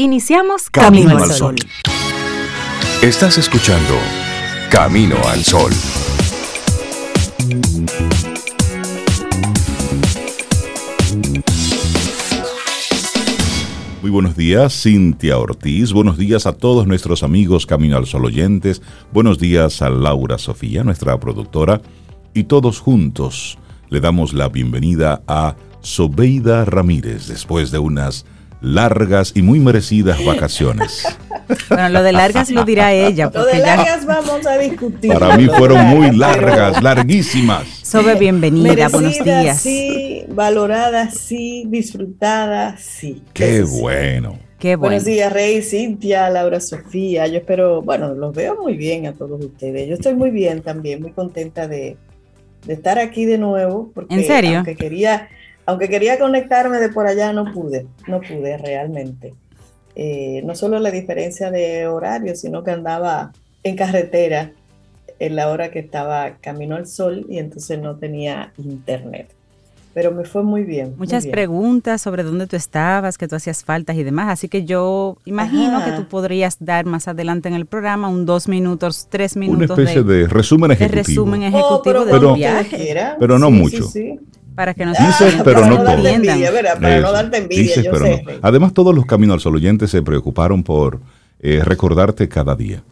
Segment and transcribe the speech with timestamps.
[0.00, 1.56] Iniciamos Camino, al Sol.
[3.02, 3.94] Estás escuchando
[4.70, 5.72] Camino al Sol.
[14.00, 15.92] Muy buenos días, Cintia Ortiz.
[15.92, 18.80] Buenos días a todos nuestros amigos Camino al Sol oyentes.
[19.12, 21.80] Buenos días a Laura Sofía, nuestra productora.
[22.34, 23.58] Y todos juntos
[23.88, 28.26] le damos la bienvenida a Sobeida Ramírez después de unas
[28.60, 31.06] largas y muy merecidas vacaciones.
[31.70, 33.30] Bueno, lo de largas lo dirá ella.
[33.32, 35.10] Lo de largas vamos a discutir.
[35.10, 37.66] Para mí fueron muy largas, larguísimas.
[37.82, 39.58] Sobe, bienvenida, buenos días.
[39.58, 43.22] Sí, valorada, sí, disfrutada, sí.
[43.32, 44.38] Qué bueno.
[44.58, 44.90] Qué bueno.
[44.90, 47.26] Buenos días, Rey, Cintia, Laura, Sofía.
[47.28, 49.88] Yo espero, bueno, los veo muy bien a todos ustedes.
[49.88, 51.96] Yo estoy muy bien también, muy contenta de,
[52.66, 53.90] estar aquí de nuevo.
[53.94, 54.56] Porque ¿En serio?
[54.56, 55.28] Aunque quería,
[55.68, 59.34] aunque quería conectarme de por allá, no pude, no pude realmente.
[59.94, 63.32] Eh, no solo la diferencia de horario, sino que andaba
[63.62, 64.52] en carretera
[65.18, 69.34] en la hora que estaba camino al sol y entonces no tenía internet.
[69.92, 70.94] Pero me fue muy bien.
[70.96, 74.28] Muchas preguntas sobre dónde tú estabas, que tú hacías faltas y demás.
[74.30, 78.48] Así que yo imagino que tú podrías dar más adelante en el programa un dos
[78.48, 79.76] minutos, tres minutos.
[79.76, 80.96] Una especie de, resumen ejecutivo.
[80.96, 82.94] De resumen ejecutivo oh, de pero, viaje.
[83.18, 83.84] Pero no mucho.
[83.84, 84.18] Sí,
[84.58, 86.80] para que nos Dices, Ah, pero para no no darte envidia, ¿verdad?
[86.80, 87.12] Para no Eso.
[87.12, 88.22] darte envidia, Dices, yo pero sé.
[88.24, 88.32] no.
[88.42, 90.98] Además, todos los caminos al sol oyentes se preocuparon por
[91.40, 92.82] eh, recordarte cada día.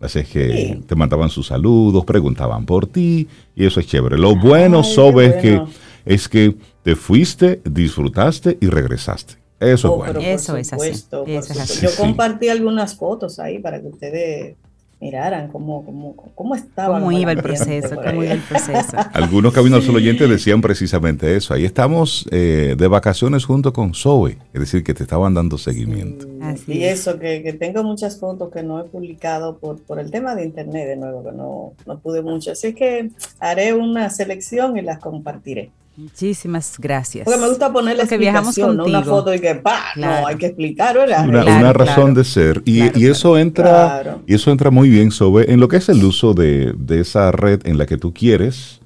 [0.00, 0.80] Así es que Sí.
[0.84, 4.18] te mandaban sus saludos, preguntaban por ti, y eso es chévere.
[4.18, 5.66] Lo bueno, Ay, Sobe, es bueno.
[6.04, 9.34] que es que te fuiste, disfrutaste y regresaste.
[9.60, 10.28] Eso Oh, es bueno.
[10.28, 11.72] Eso es así, supuesto, por eso es supuesto.
[11.74, 11.82] así.
[11.86, 11.96] Yo Sí.
[12.02, 14.56] compartí algunas fotos ahí para que ustedes
[15.00, 16.98] miraran cómo, cómo, cómo estaba.
[16.98, 18.96] cómo iba el proceso, cómo iba el proceso.
[19.12, 21.54] Algunos caminos al sol oyentes decían precisamente eso.
[21.54, 26.26] Ahí estamos eh, de vacaciones junto con Zoe, es decir, que te estaban dando seguimiento.
[26.40, 27.00] Así y es.
[27.00, 30.44] eso, que, que tengo muchas fotos que no he publicado por, por el tema de
[30.44, 32.52] internet, de nuevo, que no, no pude mucho.
[32.52, 35.70] Así que haré una selección y las compartiré.
[35.96, 37.24] Muchísimas gracias.
[37.24, 39.80] Porque me gusta poner la Porque viajamos explicación, no una foto y que ¡pa!
[39.94, 40.20] Claro.
[40.22, 41.24] No, hay que explicar, ¿verdad?
[41.28, 41.84] Una, Claro, una claro.
[41.84, 42.62] razón de ser.
[42.66, 43.64] Y, Claro, y eso entra
[44.02, 44.22] Claro.
[44.26, 47.32] y eso entra muy bien sobre en lo que es el uso de, de esa
[47.32, 48.80] red en la que tú quieres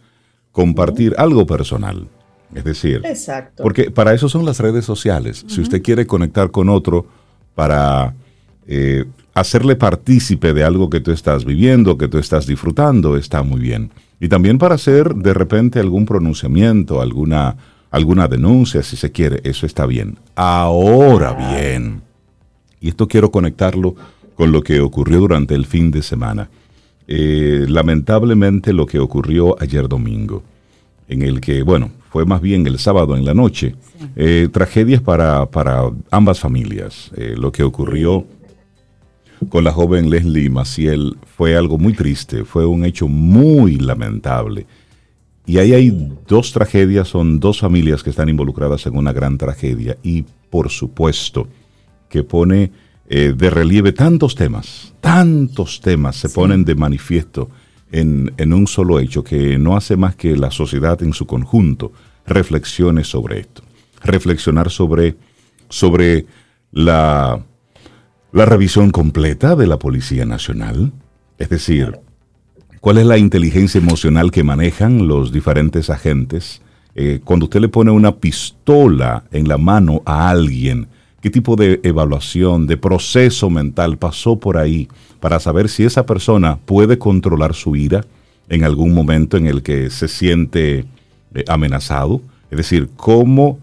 [0.52, 2.06] compartir algo personal.
[2.54, 3.62] Es decir, Exacto.
[3.62, 5.44] porque para eso son las redes sociales.
[5.48, 7.06] Si usted quiere conectar con otro
[7.54, 8.14] para
[8.66, 9.04] eh,
[9.34, 13.90] hacerle partícipe de algo que tú estás viviendo, que tú estás disfrutando, está muy bien.
[14.20, 17.56] Y también para hacer de repente algún pronunciamiento, alguna,
[17.90, 20.18] alguna denuncia, si se quiere, eso está bien.
[20.36, 22.02] Ahora bien,
[22.80, 23.94] y esto quiero conectarlo
[24.34, 26.50] con lo que ocurrió durante el fin de semana.
[27.08, 30.42] Eh, lamentablemente lo que ocurrió ayer domingo,
[31.08, 33.74] en el que, bueno, fue más bien el sábado en la noche,
[34.16, 37.10] eh, tragedias para, para ambas familias.
[37.16, 38.26] Eh, lo que ocurrió
[39.48, 44.66] con la joven Leslie Maciel fue algo muy triste, fue un hecho muy lamentable.
[45.46, 45.90] Y ahí hay
[46.28, 51.48] dos tragedias, son dos familias que están involucradas en una gran tragedia y por supuesto
[52.08, 52.70] que pone
[53.08, 57.48] eh, de relieve tantos temas, tantos temas se ponen de manifiesto
[57.90, 61.92] en, en un solo hecho que no hace más que la sociedad en su conjunto
[62.26, 63.62] reflexione sobre esto,
[64.02, 65.16] reflexionar sobre,
[65.68, 66.26] sobre
[66.70, 67.44] la,
[68.32, 70.92] la revisión completa de la Policía Nacional,
[71.38, 71.98] es decir,
[72.80, 76.62] cuál es la inteligencia emocional que manejan los diferentes agentes.
[76.94, 80.86] Eh, cuando usted le pone una pistola en la mano a alguien,
[81.20, 86.56] ¿qué tipo de evaluación, de proceso mental pasó por ahí para saber si esa persona
[86.56, 88.04] puede controlar su ira
[88.48, 90.84] en algún momento en el que se siente
[91.34, 92.22] eh, amenazado?
[92.50, 93.58] Es decir, ¿cómo,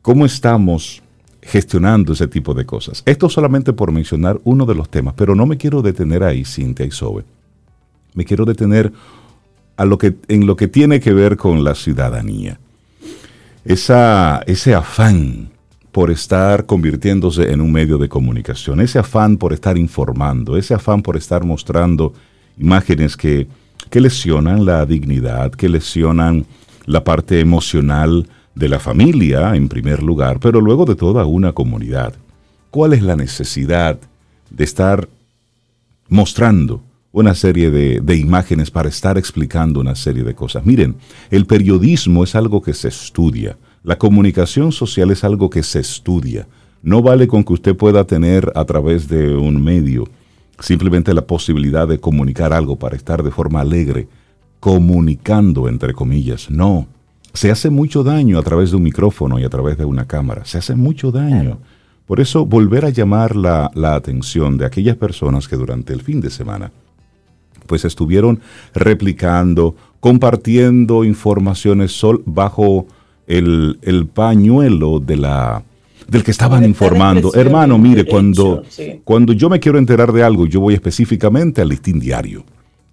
[0.00, 1.02] cómo estamos
[1.42, 3.02] gestionando ese tipo de cosas?
[3.06, 6.86] Esto solamente por mencionar uno de los temas, pero no me quiero detener ahí, Cintia
[6.86, 7.24] y Sobe
[8.14, 8.92] me quiero detener
[9.76, 12.58] a lo que, en lo que tiene que ver con la ciudadanía.
[13.64, 15.50] Esa, ese afán
[15.92, 21.02] por estar convirtiéndose en un medio de comunicación, ese afán por estar informando, ese afán
[21.02, 22.14] por estar mostrando
[22.58, 23.48] imágenes que,
[23.90, 26.46] que lesionan la dignidad, que lesionan
[26.86, 32.14] la parte emocional de la familia en primer lugar, pero luego de toda una comunidad.
[32.70, 33.98] ¿Cuál es la necesidad
[34.50, 35.08] de estar
[36.08, 36.82] mostrando
[37.12, 40.64] una serie de, imágenes para estar explicando una serie de cosas.
[40.64, 40.96] Miren,
[41.30, 46.46] el periodismo es algo que se estudia, la comunicación social es algo que se estudia.
[46.82, 50.08] No vale con que usted pueda tener a través de un medio
[50.58, 54.06] simplemente la posibilidad de comunicar algo para estar de forma alegre,
[54.60, 56.50] comunicando entre comillas.
[56.50, 56.86] No,
[57.32, 60.44] se hace mucho daño a través de un micrófono y a través de una cámara,
[60.44, 61.58] se hace mucho daño.
[62.06, 66.20] Por eso, volver a llamar la, la atención de aquellas personas que durante el fin
[66.20, 66.72] de semana
[67.70, 68.40] pues estuvieron
[68.74, 72.88] replicando, compartiendo informaciones sol, bajo
[73.28, 75.62] el, el, pañuelo de la,
[76.08, 77.32] del que estaban informando.
[77.32, 78.64] Hermano, mire, cuando,
[79.04, 82.44] cuando yo me quiero enterar de algo, yo voy específicamente al listín diario.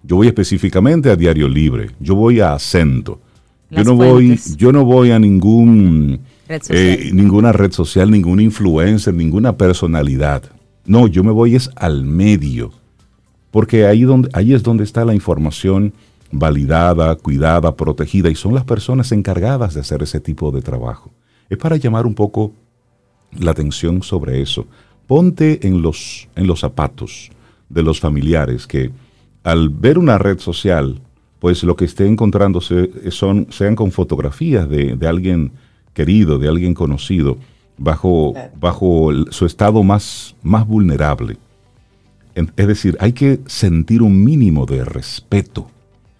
[0.04, 1.90] Yo voy específicamente a Diario Libre.
[1.98, 3.20] Yo voy a acento.
[3.70, 9.56] Yo no voy, yo no voy a ningún eh, ninguna red social, ningún influencer, ninguna
[9.56, 10.42] personalidad.
[10.86, 12.72] No, yo me voy es al medio.
[13.50, 15.92] Porque ahí, donde, ahí es donde está la información
[16.30, 21.10] validada, cuidada, protegida, y son las personas encargadas de hacer ese tipo de trabajo.
[21.48, 22.52] Es para llamar un poco
[23.38, 24.66] la atención sobre eso.
[25.06, 27.30] Ponte en los, en los zapatos
[27.68, 28.90] de los familiares que
[29.42, 31.00] al ver una red social,
[31.40, 35.52] pues lo que esté encontrándose son, sean con fotografías de, de alguien
[35.92, 37.38] querido, de alguien conocido,
[37.76, 41.36] bajo, bajo su estado más, más vulnerable.
[42.34, 45.68] Es decir, hay que sentir un mínimo de respeto,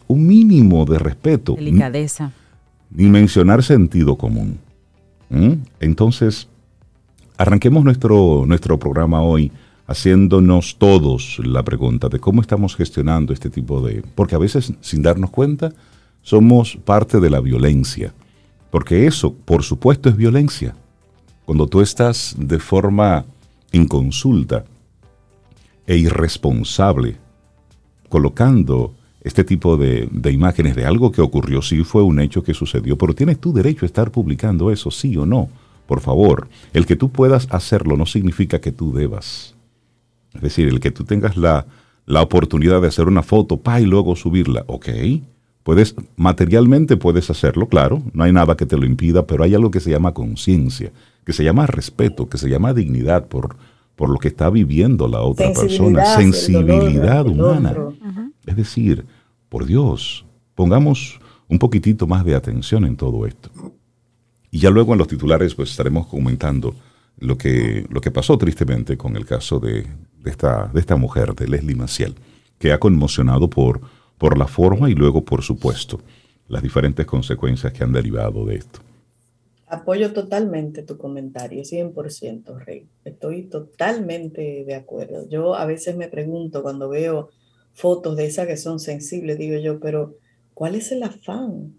[0.09, 1.55] un mínimo de respeto.
[1.55, 2.33] Delicadeza.
[2.91, 4.59] Ni mencionar sentido común.
[5.31, 5.53] ¿Mm?
[5.79, 6.49] Entonces,
[7.37, 9.53] arranquemos nuestro, nuestro programa hoy
[9.89, 14.05] haciéndonos todos la pregunta de cómo estamos gestionando este tipo de...
[14.15, 15.73] Porque a veces, sin darnos cuenta,
[16.21, 18.13] somos parte de la violencia.
[18.71, 20.77] Porque eso, por supuesto, es violencia.
[21.47, 23.25] Cuando tú estás de forma
[23.73, 24.67] inconsulta
[25.87, 27.17] e irresponsable
[28.11, 32.53] colocando este tipo de, de, imágenes de algo que ocurrió, sí fue un hecho que
[32.53, 35.49] sucedió, pero tienes tu derecho a estar publicando eso, sí o no.
[35.87, 39.58] Por favor, el que tú puedas hacerlo no significa que tú debas.
[40.35, 41.67] Es decir, el que tú tengas la,
[42.07, 44.89] la oportunidad de hacer una foto, pa, y luego subirla, ok.
[45.63, 49.71] Puedes, materialmente puedes hacerlo, claro, no hay nada que te lo impida, pero hay algo
[49.71, 50.91] que se llama conciencia,
[51.27, 53.57] que se llama respeto, que se llama dignidad por,
[53.95, 57.75] por lo que está viviendo la otra persona, sensibilidad humana.
[58.47, 59.05] Es decir,
[59.51, 60.25] por Dios,
[60.55, 63.51] pongamos un poquitito más de atención en todo esto.
[64.51, 66.75] Y ya luego en los titulares pues estaremos comentando
[67.19, 69.87] lo que, lo que pasó tristemente con el caso de,
[70.29, 72.15] de esta, de esta mujer, de Leslie Maciel,
[72.59, 73.81] que ha conmocionado por,
[74.19, 76.01] por la forma y luego, por supuesto,
[76.49, 78.81] las diferentes consecuencias que han derivado de esto.
[79.67, 82.87] Apoyo totalmente tu comentario, 100%, Rey.
[83.05, 85.27] Estoy totalmente de acuerdo.
[85.29, 87.31] Yo a veces me pregunto cuando veo
[87.73, 90.17] fotos de esas que son sensibles, digo yo, pero
[90.53, 91.75] ¿cuál es el afán?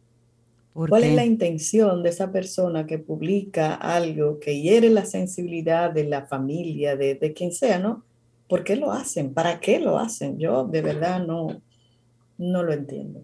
[0.74, 6.06] ¿Cuál es la intención de esa persona que publica algo que hiere la sensibilidad de
[6.06, 8.06] la familia, de, de quien sea, ¿no?
[8.50, 9.34] ¿Por qué lo hacen?
[9.34, 10.40] ¿Para qué lo hacen?
[10.40, 11.62] Yo de verdad no,
[12.40, 13.22] no lo entiendo.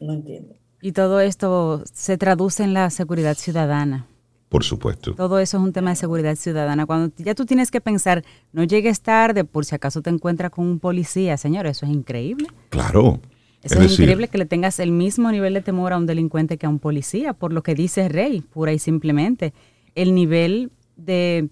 [0.00, 0.56] No entiendo.
[0.82, 4.06] Y todo esto se traduce en la seguridad ciudadana.
[4.48, 5.14] Por supuesto.
[5.14, 6.84] Todo eso es un tema de seguridad ciudadana.
[6.84, 10.66] Cuando ya tú tienes que pensar, no llegues tarde por si acaso te encuentras con
[10.66, 12.48] un policía, señor, eso es increíble.
[12.70, 13.20] Claro.
[13.62, 16.66] Eso es, increíble que le tengas el mismo nivel de temor a un delincuente que
[16.66, 19.54] a un policía, por lo que dice Rey, pura y simplemente.
[19.94, 21.48] El nivel de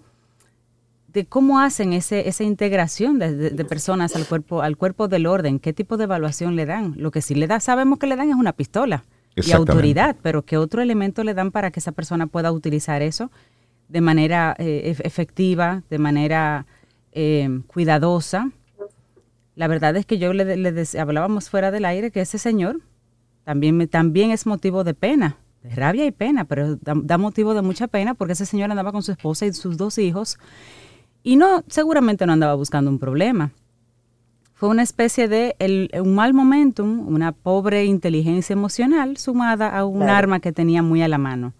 [1.12, 5.72] de cómo hacen ese, esa integración de, personas al cuerpo, al cuerpo del orden, qué
[5.72, 6.94] tipo de evaluación le dan.
[6.96, 9.04] Lo que sí le da, sabemos que le dan es una pistola
[9.36, 13.30] y autoridad, pero qué otro elemento le dan para que esa persona pueda utilizar eso
[13.88, 16.66] de manera eh, efectiva, de manera
[17.12, 18.50] eh, cuidadosa.
[19.54, 22.80] La verdad es que yo le, le hablábamos fuera del aire que ese señor
[23.44, 27.60] también, también es motivo de pena, de rabia y pena, pero da, da motivo de
[27.60, 30.38] mucha pena porque ese señor andaba con su esposa y sus dos hijos
[31.22, 33.52] y no, seguramente no andaba buscando un problema.
[34.54, 35.56] Fue una especie de
[36.00, 41.08] un mal momentum, una pobre inteligencia emocional sumada a un arma que tenía muy a
[41.08, 41.52] la mano.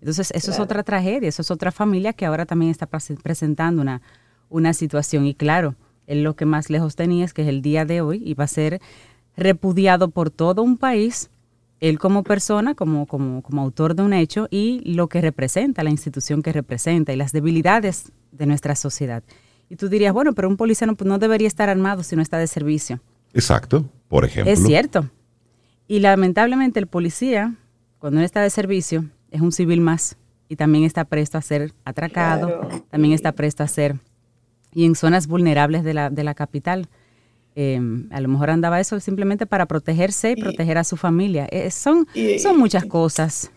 [0.00, 4.02] Entonces, eso es otra tragedia, eso es otra familia que ahora también está presentando una,
[4.50, 5.26] una situación.
[5.26, 5.74] Y claro,
[6.06, 8.80] él lo que más lejos tenía es que el día de hoy iba a ser
[9.36, 11.30] repudiado por todo un país,
[11.88, 15.90] él como persona, como, como, como autor de un hecho y lo que representa, la
[15.90, 19.22] institución que representa y las debilidades de nuestra sociedad.
[19.68, 22.46] Y tú dirías, bueno, pero un policía no, debería estar armado si no está de
[22.46, 23.00] servicio.
[23.34, 24.50] Exacto, por ejemplo.
[24.50, 25.10] Es cierto.
[25.86, 27.54] Y lamentablemente el policía,
[27.98, 30.16] cuando no está de servicio, es un civil más
[30.48, 33.96] y también está presto a ser atracado, también está presto a ser,
[34.72, 36.88] y en zonas vulnerables de la, de la capital.
[37.56, 41.46] Em, a lo mejor andaba eso simplemente para protegerse y, proteger a su familia.
[41.50, 42.06] Eh, son,
[42.38, 43.50] son muchas cosas.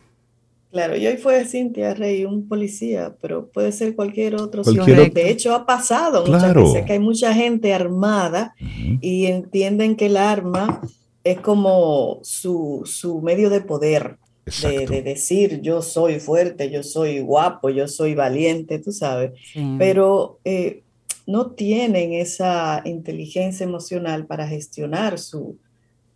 [0.72, 5.30] Claro, y hoy fue Cintia Rey, un policía, pero puede ser cualquier otro cualquier De
[5.30, 8.54] hecho, ha pasado muchas veces que hay mucha gente armada
[9.02, 10.82] y entienden que el arma
[11.24, 14.18] es como su, su medio de poder.
[14.62, 19.32] de, decir yo soy fuerte, yo soy guapo, yo soy valiente, tú sabes,
[19.78, 20.84] pero eh,
[21.28, 25.58] no tienen esa inteligencia emocional para gestionar sus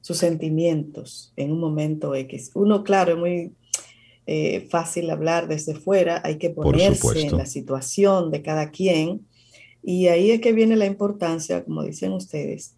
[0.01, 2.51] sentimientos en un momento X.
[2.56, 3.51] Uno, claro, es muy
[4.25, 9.27] eh, fácil hablar desde fuera, hay que ponerse en la situación de cada quien
[9.84, 12.75] y ahí es que viene la importancia, como dicen ustedes,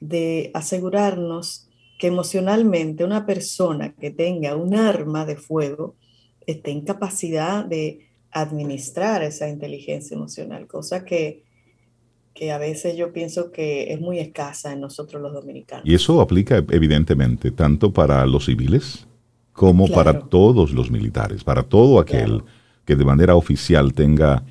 [0.00, 5.96] de asegurarnos que emocionalmente una persona que tenga un arma de fuego
[6.46, 11.43] esté en capacidad de administrar esa inteligencia emocional, cosa que,
[12.34, 15.86] que a veces yo pienso que es muy escasa en nosotros los dominicanos.
[15.86, 19.06] Y eso aplica evidentemente tanto para los civiles
[19.52, 22.42] como para todos los militares, para todo aquel
[22.84, 24.42] que de manera oficial tenga,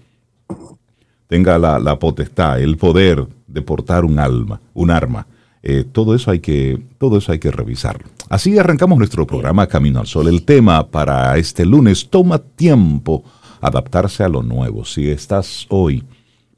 [1.28, 5.28] tenga la, la, potestad, el poder de portar un alma, un arma
[5.66, 8.06] eh, todo, eso hay que, todo eso hay que revisarlo.
[8.28, 10.28] Así arrancamos nuestro programa Camino al Sol.
[10.28, 13.24] El tema para este lunes, toma tiempo
[13.62, 14.84] adaptarse a lo nuevo.
[14.84, 16.04] Si estás hoy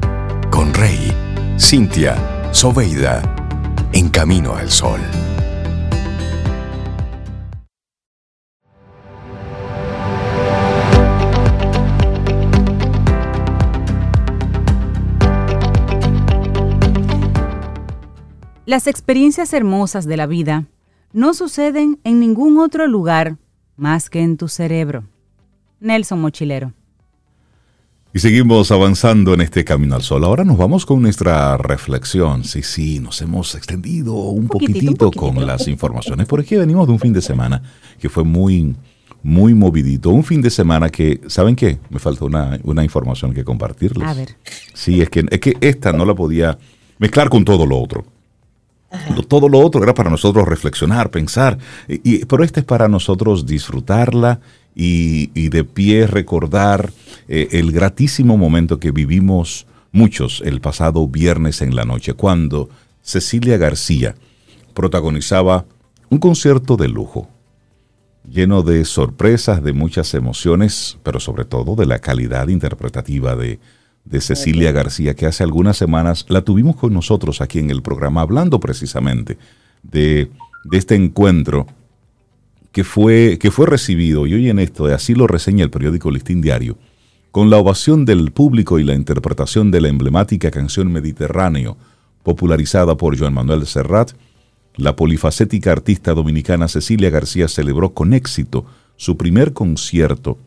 [0.50, 1.12] con Rey,
[1.58, 3.22] Cintia, Soveida,
[3.92, 5.00] en camino al sol.
[18.66, 20.66] Las experiencias hermosas de la vida
[21.12, 23.36] no suceden en ningún otro lugar
[23.74, 25.04] más que en tu cerebro.
[25.80, 26.72] Nelson Mochilero.
[28.12, 30.24] Y seguimos avanzando en este camino al sol.
[30.24, 32.42] Ahora nos vamos con nuestra reflexión.
[32.42, 36.26] Sí, sí, nos hemos extendido un, poquitito, con las informaciones.
[36.26, 37.62] Por aquí venimos de un fin de semana
[38.00, 38.74] que fue muy,
[39.22, 40.10] muy movidito.
[40.10, 41.78] Un fin de semana que, ¿saben qué?
[41.88, 44.08] Me falta una, una información que compartirles.
[44.08, 44.36] A ver.
[44.74, 46.58] Sí, es que, es que esta no la podía
[46.98, 48.04] mezclar con todo lo otro.
[49.28, 54.40] Todo lo otro era para nosotros reflexionar, pensar, y, pero este es para nosotros disfrutarla
[54.74, 56.92] y, de pie recordar
[57.28, 62.70] eh, el gratísimo momento que vivimos muchos el pasado viernes en la noche, cuando
[63.02, 64.14] Cecilia García
[64.74, 65.66] protagonizaba
[66.08, 67.28] un concierto de lujo,
[68.28, 73.58] lleno de sorpresas, de muchas emociones, pero sobre todo de la calidad interpretativa de,
[74.04, 78.22] de Cecilia García, que hace algunas semanas la tuvimos con nosotros aquí en el programa,
[78.22, 79.38] hablando precisamente
[79.82, 80.30] de,
[80.72, 81.66] este encuentro
[82.72, 86.40] que fue, que fue recibido, y hoy en esto, así lo reseña el periódico Listín
[86.40, 86.78] Diario,
[87.30, 91.76] con la ovación del público y la interpretación de la emblemática canción Mediterráneo,
[92.22, 94.12] popularizada por Joan Manuel Serrat,
[94.76, 100.38] la polifacética artista dominicana Cecilia García celebró con éxito su primer concierto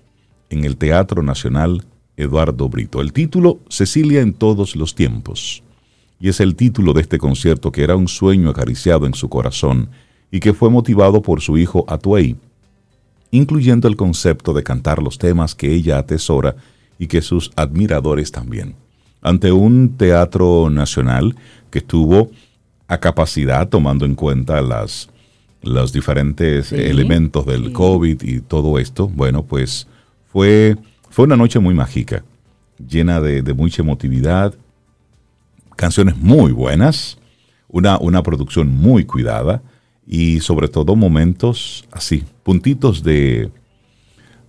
[0.49, 1.83] en el Teatro Nacional
[2.15, 3.01] Eduardo Brito.
[3.01, 5.63] El título, Cecilia en todos los tiempos.
[6.19, 9.89] Y es el título de este concierto que era un sueño acariciado en su corazón
[10.33, 12.35] y que fue motivado por su hijo Atuey,
[13.29, 16.55] incluyendo el concepto de cantar los temas que ella atesora
[16.97, 18.73] y que sus admiradores también.
[19.21, 21.35] Ante un teatro nacional
[21.69, 22.31] que estuvo
[22.87, 25.07] a capacidad tomando en cuenta las,
[25.61, 29.87] los diferentes elementos del COVID y todo esto, bueno, pues
[30.31, 30.75] fue
[31.11, 32.23] fue una noche muy mágica,
[32.89, 34.55] llena de, mucha emotividad,
[35.75, 37.19] canciones muy buenas,
[37.67, 39.61] una, una producción muy cuidada
[40.05, 43.51] y sobre todo momentos así, puntitos de,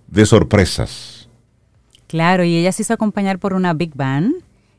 [0.07, 1.15] de sorpresas
[2.07, 4.35] Claro, y ella se hizo acompañar por una big band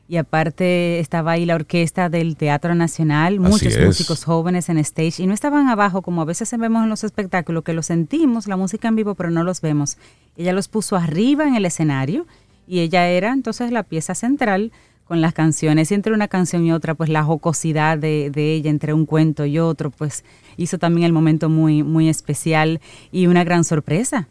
[0.09, 5.27] y aparte estaba ahí la orquesta del Teatro Nacional, muchos músicos jóvenes en stage y
[5.27, 8.87] no estaban abajo como a veces vemos en los espectáculos, que los sentimos, la música
[8.87, 9.97] en vivo, pero no los vemos.
[10.37, 12.25] Ella los puso arriba en el escenario
[12.65, 14.71] y ella era entonces la pieza central
[15.07, 18.69] con las canciones y entre una canción y otra pues la jocosidad de, de, ella
[18.69, 20.23] entre un cuento y otro pues
[20.57, 24.27] hizo también el momento muy muy especial y una gran sorpresa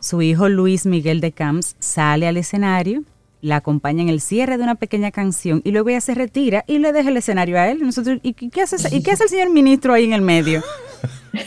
[0.00, 3.04] su hijo Luis Miguel de Camps sale al escenario
[3.42, 6.78] la acompaña en el cierre de una pequeña canción y luego ella se retira y
[6.78, 7.80] le deja el escenario a él.
[7.82, 10.62] Nosotros, ¿y qué hace, ¿y qué hace el señor ministro ahí en el medio?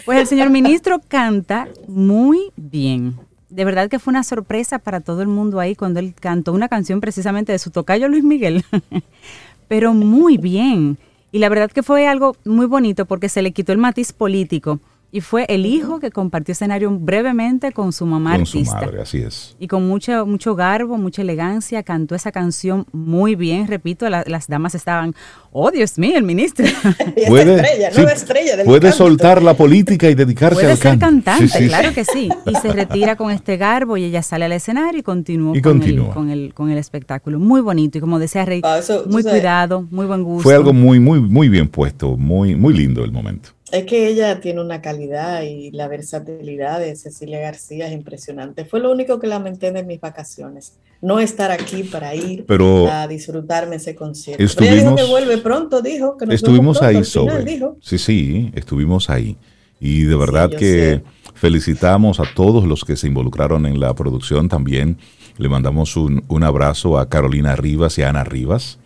[0.06, 3.16] Pues el señor ministro canta muy bien.
[3.54, 6.70] De verdad que fue una sorpresa para todo el mundo ahí cuando él cantó una
[6.70, 8.66] canción precisamente de su tocayo Luis Miguel.
[9.68, 10.98] Pero muy bien.
[11.32, 14.80] Y la verdad que fue algo muy bonito porque se le quitó el matiz político
[15.14, 19.20] y fue el hijo que compartió escenario brevemente con su mamá con su madre, así
[19.20, 19.56] es.
[19.60, 23.68] Y con mucho, mucho garbo, mucha elegancia, cantó esa canción muy bien.
[23.68, 25.14] Repito, las damas estaban,
[25.52, 26.66] oh Dios mío, el ministro.
[27.28, 31.94] puede, estrella, nueva estrella puede soltar la política y dedicarse puede al ser cantante, claro
[31.94, 32.30] que sí.
[32.48, 35.84] Y se retira con este garbo y ella sale al escenario y continúa, con,
[36.32, 37.38] El, con, el, espectáculo.
[37.38, 40.42] Muy bonito y como decía Rey, ah, muy cuidado, muy buen gusto.
[40.42, 43.50] Fue algo muy, muy, muy bien puesto, muy, muy lindo el momento.
[43.74, 48.66] Es que ella tiene una calidad y la versatilidad de Cecilia García es impresionante.
[48.66, 50.74] Fue lo único que lamenté de mis vacaciones.
[51.02, 52.46] No estar aquí para ir
[52.92, 54.44] a disfrutarme ese concierto.
[54.44, 57.64] Estuvimos, dijo que vuelve pronto, dijo que Estuvimos ahí, sobre.
[57.82, 59.38] Sí, sí, estuvimos ahí.
[59.80, 61.02] Y de verdad que
[61.34, 65.00] felicitamos a todos los que se involucraron en la producción también.
[65.38, 68.78] Le mandamos un, un abrazo a Carolina Rivas y a Ana Rivas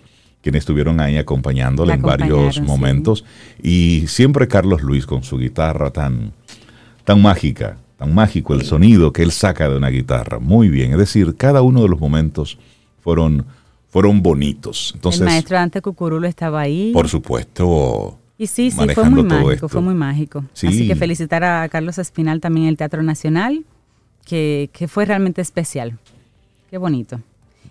[0.42, 3.26] quienes estuvieron ahí acompañándole en varios momentos.
[3.62, 6.32] Y siempre Carlos Luis con su guitarra tan,
[7.04, 10.40] tan mágica, tan mágico el sonido que él saca de una guitarra.
[10.40, 12.58] Muy bien, es decir, cada uno de los momentos
[13.02, 13.46] fueron,
[13.90, 14.92] fueron bonitos.
[14.96, 16.92] Entonces, el maestro Dante Cucurulo estaba ahí.
[16.94, 18.18] Por supuesto.
[18.38, 20.46] Y sí, sí, fue muy mágico, fue muy mágico.
[20.54, 23.66] Así que felicitar a Carlos Espinal también en el Teatro Nacional,
[24.26, 25.98] que, que fue realmente especial.
[26.70, 27.20] Qué bonito.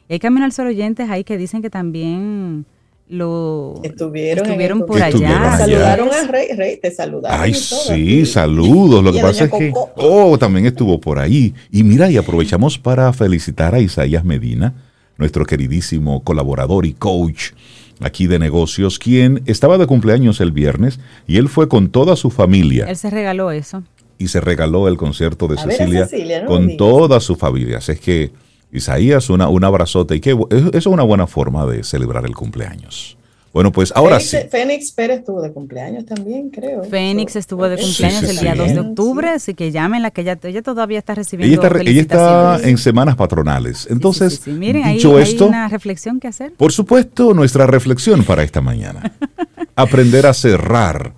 [0.09, 2.67] Y hay Camino al Sol oyentes ahí que dicen que también
[3.09, 5.57] lo estuvieron, por allá.
[5.59, 7.41] Saludaron a Rey, Rey, te saludaron.
[7.41, 9.03] Ay, sí, saludos.
[9.05, 11.55] Lo que pasa es que, oh, también estuvo por ahí.
[11.71, 14.75] Y mira, y aprovechamos para felicitar a Isaías Medina,
[15.19, 17.53] nuestro queridísimo colaborador y coach
[18.01, 22.31] aquí de negocios, quien estaba de cumpleaños el viernes y él fue con toda su
[22.31, 22.87] familia.
[22.89, 23.83] Él se regaló eso.
[24.19, 26.09] Y se regaló el concierto de Cecilia,
[26.47, 27.79] con toda su familia.
[27.79, 28.33] Así es que
[28.73, 33.17] Isaías, una, un abrazote y que eso es una buena forma de celebrar el cumpleaños.
[33.57, 34.37] Bueno, pues ahora sí.
[34.51, 36.85] Fénix Pérez estuvo de cumpleaños también, creo.
[36.85, 40.61] Fénix estuvo de cumpleaños el día 2 de octubre, así que llámenla, que ella, ella
[40.61, 43.89] todavía está recibiendo Ella está, ella está en semanas patronales.
[43.91, 46.53] Entonces, Miren, dicho esto, hay una reflexión que hacer.
[46.53, 49.11] Por supuesto, nuestra reflexión para esta mañana.
[49.75, 51.15] Aprender a cerrar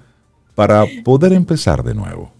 [0.55, 2.38] para poder empezar de nuevo.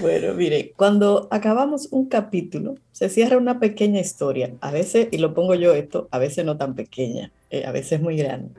[0.00, 4.52] Bueno, mire, cuando acabamos un capítulo, se cierra una pequeña historia.
[4.60, 8.00] A veces, y lo pongo yo esto, a veces no tan pequeña, eh, a veces
[8.00, 8.50] muy grande.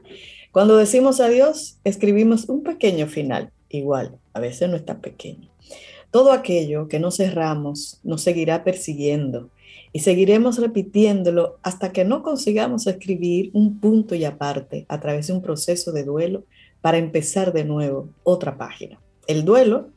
[0.52, 3.52] Cuando decimos adiós, escribimos un pequeño final.
[3.70, 5.48] Igual, a veces no es tan pequeño.
[6.10, 9.52] Todo aquello que no cerramos nos seguirá persiguiendo
[9.94, 15.34] y seguiremos repitiéndolo hasta que no consigamos escribir un punto y aparte a través de
[15.34, 16.44] un proceso de duelo
[16.82, 19.00] para empezar de nuevo otra página.
[19.28, 19.90] El duelo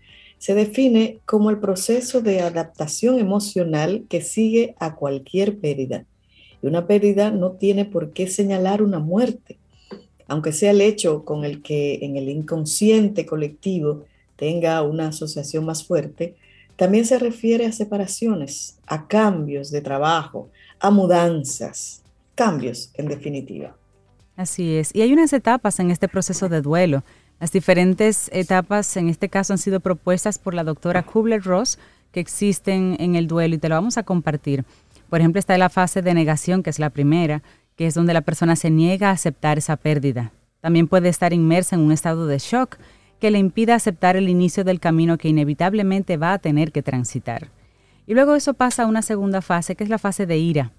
[0.43, 6.05] se define como el proceso de adaptación emocional que sigue a cualquier pérdida.
[6.61, 9.59] Y una pérdida no tiene por qué señalar una muerte,
[10.27, 15.85] aunque sea el hecho con el que en el inconsciente colectivo tenga una asociación más
[15.85, 16.35] fuerte,
[16.75, 20.49] también se refiere a separaciones, a cambios de trabajo,
[20.81, 22.03] a mudanzas,
[22.35, 23.77] cambios en definitiva.
[24.35, 24.93] Así es.
[24.93, 27.05] Y hay unas etapas en este proceso de duelo.
[27.43, 31.77] Las diferentes etapas, en este caso, han sido propuestas por la doctora Kubler-Ross,
[32.13, 34.65] que existen en el duelo y te lo vamos a compartir.
[35.11, 37.43] Por ejemplo, está la fase de negación, que es la primera,
[37.75, 40.31] que es donde la persona se niega a aceptar esa pérdida.
[40.61, 42.77] También puede estar inmersa en un estado de shock
[43.19, 47.49] que le impida aceptar el inicio del camino que inevitablemente va a tener que transitar.
[48.07, 50.71] Y luego eso pasa a una segunda fase, que es la fase de ira.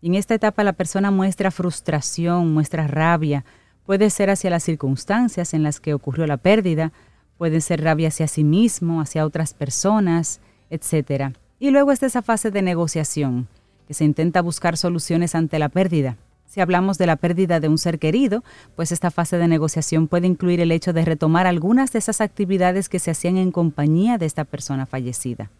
[0.00, 3.44] En esta etapa la persona muestra frustración, muestra rabia,
[3.86, 6.92] Puede ser hacia las circunstancias en las que ocurrió la pérdida,
[7.38, 11.36] puede ser rabia hacia sí mismo, hacia otras personas, etc.
[11.60, 13.46] Y luego está esa fase de negociación,
[13.86, 16.16] que se intenta buscar soluciones ante la pérdida.
[16.46, 18.42] Si hablamos de la pérdida de un ser querido,
[18.74, 22.88] pues esta fase de negociación puede incluir el hecho de retomar algunas de esas actividades
[22.88, 25.50] que se hacían en compañía de esta persona fallecida.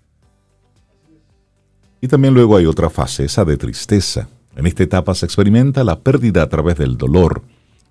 [2.01, 4.29] Y también luego hay otra fase, esa de tristeza.
[4.57, 7.43] En esta etapa se experimenta la pérdida a través del dolor.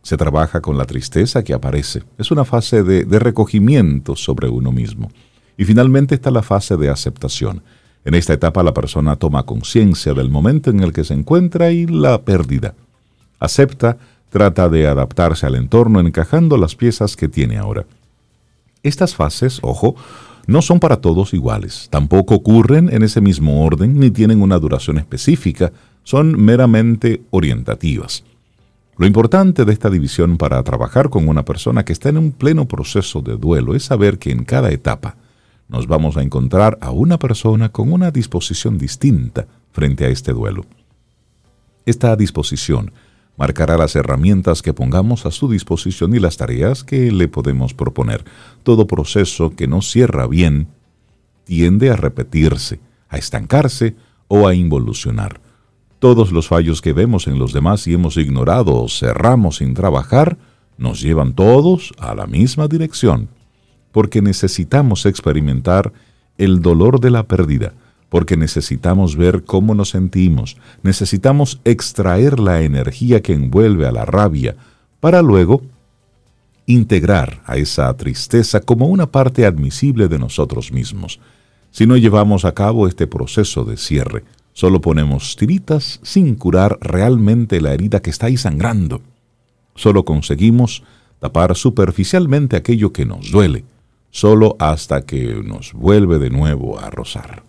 [0.05, 2.03] Se trabaja con la tristeza que aparece.
[2.19, 5.09] Es una fase de, recogimiento sobre uno mismo.
[5.57, 7.63] Y finalmente está la fase de aceptación.
[8.03, 11.87] En esta etapa la persona toma conciencia del momento en el que se encuentra y
[11.87, 12.75] la pérdida.
[13.39, 13.97] Acepta,
[14.29, 17.87] trata de adaptarse al entorno encajando las piezas que tiene ahora.
[18.83, 19.95] Estas fases, ojo,
[20.45, 24.99] no son para todos iguales, tampoco ocurren en ese mismo orden ni tienen una duración
[24.99, 25.71] específica,
[26.03, 28.23] son meramente orientativas.
[28.97, 32.65] Lo importante de esta división para trabajar con una persona que está en un pleno
[32.65, 35.17] proceso de duelo es saber que en cada etapa
[35.67, 40.65] nos vamos a encontrar a una persona con una disposición distinta frente a este duelo.
[41.85, 42.93] Esta disposición
[43.35, 48.23] marcará las herramientas que pongamos a su disposición y las tareas que le podemos proponer.
[48.63, 50.69] Todo proceso que no cierra bien
[51.43, 52.79] tiende a repetirse,
[53.09, 53.95] a estancarse
[54.29, 55.41] o a involucionar.
[56.05, 60.37] Todos los fallos que vemos en los demás y hemos ignorado o cerramos sin trabajar
[60.77, 63.27] nos llevan todos a la misma dirección,
[63.91, 65.93] porque necesitamos experimentar
[66.37, 67.73] el dolor de la pérdida,
[68.09, 74.55] porque necesitamos ver cómo nos sentimos, necesitamos extraer la energía que envuelve a la rabia,
[74.99, 75.63] para luego
[76.67, 81.19] integrar a esa tristeza como una parte admisible de nosotros mismos.
[81.71, 84.23] Si no llevamos a cabo este proceso de cierre,
[84.55, 89.01] solo ponemos tiritas sin curar realmente la herida que está ahí sangrando.
[89.75, 90.81] Solo conseguimos
[91.19, 93.65] tapar superficialmente aquello que nos duele
[94.15, 97.43] solo hasta que nos vuelve de nuevo a rozar.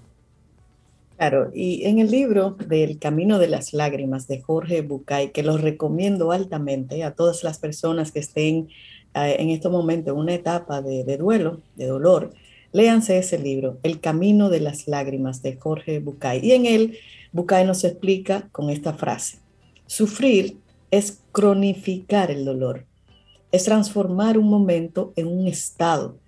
[1.16, 5.58] Claro, y en el libro del Camino de las Lágrimas de Jorge Bucay, que lo
[5.58, 8.68] recomiendo altamente a todas las personas que estén
[9.14, 12.32] eh, en este momento en una etapa de, de duelo, de dolor,
[12.76, 16.40] léanse ese libro, El Camino de las Lágrimas de Jorge Bucay.
[16.44, 16.98] Y en él,
[17.32, 19.38] Bucay nos explica con esta frase,
[19.86, 20.58] sufrir
[20.90, 22.84] es cronificar el dolor,
[23.50, 26.18] es transformar un momento en un estado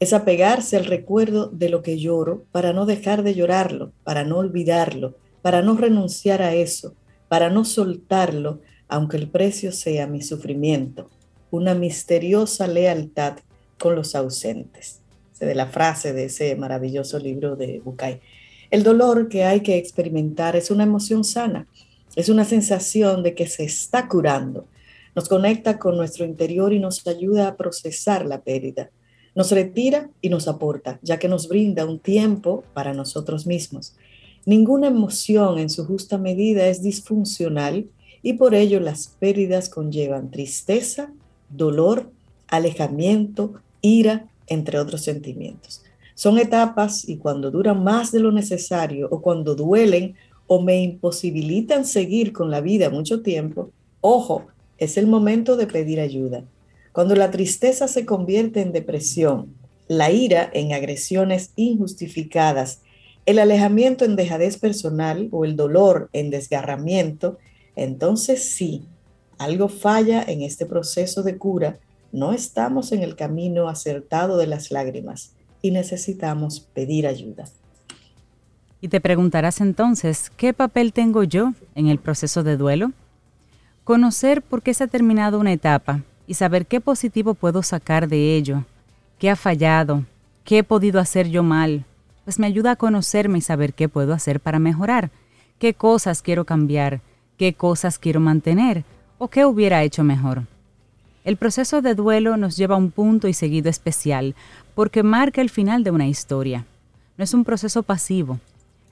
[0.00, 4.38] es apegarse al recuerdo de lo que lloro para no dejar de llorarlo, para no
[4.38, 6.94] olvidarlo, para no renunciar a eso,
[7.28, 11.08] para no soltarlo, aunque el precio sea mi sufrimiento,
[11.50, 13.38] una misteriosa lealtad
[13.78, 15.00] con los ausentes.
[15.44, 18.20] De la frase de ese maravilloso libro de Bucay.
[18.70, 21.66] El dolor que hay que experimentar es una emoción sana,
[22.16, 24.66] es una sensación de que se está curando,
[25.14, 28.90] nos conecta con nuestro interior y nos ayuda a procesar la pérdida
[29.34, 33.94] nos retira y nos aporta, ya que nos brinda un tiempo para nosotros mismos.
[34.46, 37.86] Ninguna emoción en su justa medida es disfuncional
[38.22, 41.12] y por ello las pérdidas conllevan tristeza,
[41.50, 42.10] dolor,
[42.48, 45.82] alejamiento, ira, entre otros sentimientos.
[46.14, 50.14] Son etapas y cuando duran más de lo necesario o cuando duelen
[50.46, 54.46] o me imposibilitan seguir con la vida mucho tiempo, ojo,
[54.78, 56.44] es el momento de pedir ayuda.
[56.92, 59.54] Cuando la tristeza se convierte en depresión,
[59.88, 62.80] la ira en agresiones injustificadas,
[63.26, 67.38] el alejamiento en dejadez personal o el dolor en desgarramiento,
[67.74, 68.84] entonces sí,
[69.38, 71.78] algo falla en este proceso de cura,
[72.14, 77.46] no estamos en el camino acertado de las lágrimas y necesitamos pedir ayuda.
[78.80, 82.92] Y te preguntarás entonces, ¿qué papel tengo yo en el proceso de duelo?
[83.82, 88.36] Conocer por qué se ha terminado una etapa y saber qué positivo puedo sacar de
[88.36, 88.64] ello,
[89.18, 90.04] qué ha fallado,
[90.44, 91.84] qué he podido hacer yo mal,
[92.22, 95.10] pues me ayuda a conocerme y saber qué puedo hacer para mejorar,
[95.58, 97.00] qué cosas quiero cambiar,
[97.38, 98.84] qué cosas quiero mantener
[99.18, 100.44] o qué hubiera hecho mejor.
[101.24, 104.34] El proceso de duelo nos lleva a un punto y seguido especial
[104.74, 106.66] porque marca el final de una historia.
[107.16, 108.40] No es un proceso pasivo,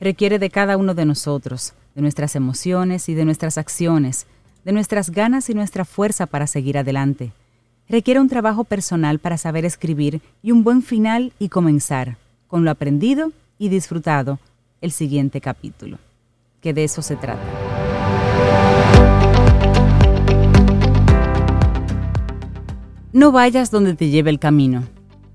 [0.01, 4.27] requiere de cada uno de nosotros, de nuestras emociones y de nuestras acciones,
[4.65, 7.33] de nuestras ganas y nuestra fuerza para seguir adelante.
[7.87, 12.17] Requiere un trabajo personal para saber escribir y un buen final y comenzar,
[12.49, 14.39] con lo aprendido y disfrutado,
[14.81, 15.99] el siguiente capítulo.
[16.63, 17.72] Que de eso se trata.
[23.13, 24.85] No vayas donde te lleve el camino.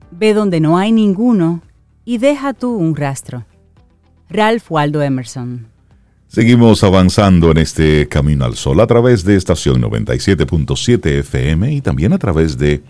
[0.09, 1.61] Ve donde no hay ninguno
[2.05, 3.45] y deja tú un rastro.
[4.29, 5.67] Ralph Waldo Emerson
[6.27, 12.13] Seguimos avanzando en este Camino al Sol a través de estación 97.7 FM y también
[12.13, 12.81] a través de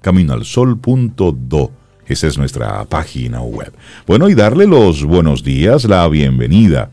[0.00, 1.72] caminoalsol.do.
[2.06, 3.72] Esa es nuestra página web.
[4.06, 6.90] Bueno, y darle los buenos días, la bienvenida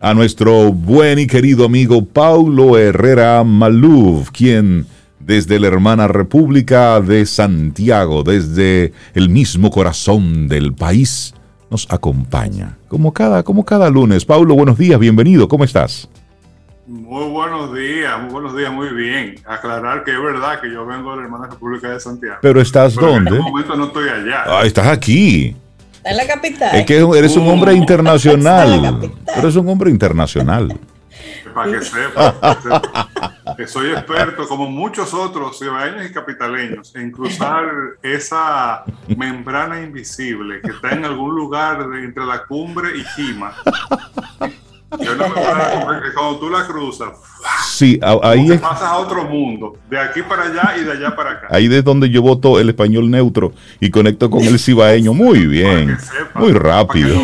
[0.00, 4.86] a nuestro buen y querido amigo Paulo Herrera Maluf, quien
[5.26, 11.34] desde la hermana República de Santiago, desde el mismo corazón del país,
[11.70, 14.24] nos acompaña, como cada, como cada lunes.
[14.24, 16.08] Paulo, buenos días, bienvenido, ¿cómo estás?
[16.86, 19.36] Muy buenos días, muy buenos días, muy bien.
[19.46, 22.36] Aclarar que es verdad que yo vengo de la Hermana República de Santiago.
[22.42, 23.30] Pero estás dónde?
[23.30, 24.44] En este momento no estoy allá.
[24.46, 25.56] Ah, estás aquí.
[26.04, 26.76] En la capital.
[26.76, 29.10] Es que eres un hombre internacional.
[29.34, 30.78] Eres un hombre internacional.
[31.54, 32.34] Para que sepa,
[33.56, 37.64] que soy experto, como muchos otros ciudadanos y capitaleños, en cruzar
[38.02, 38.84] esa
[39.16, 43.54] membrana invisible que está en algún lugar entre la cumbre y Jima
[45.00, 47.10] yo no me cuando tú la cruzas,
[47.66, 51.32] sí, ahí es, pasas a otro mundo, de aquí para allá y de allá para
[51.32, 51.48] acá.
[51.50, 55.12] Ahí es donde yo voto el español neutro y conecto con el cibaeño.
[55.12, 55.96] Muy bien,
[56.34, 57.20] muy rápido.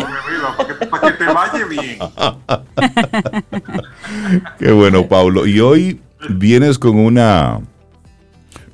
[0.89, 1.99] Para que, te vaya bien.
[4.59, 5.45] Qué bueno, Pablo.
[5.45, 7.59] Y hoy vienes con una,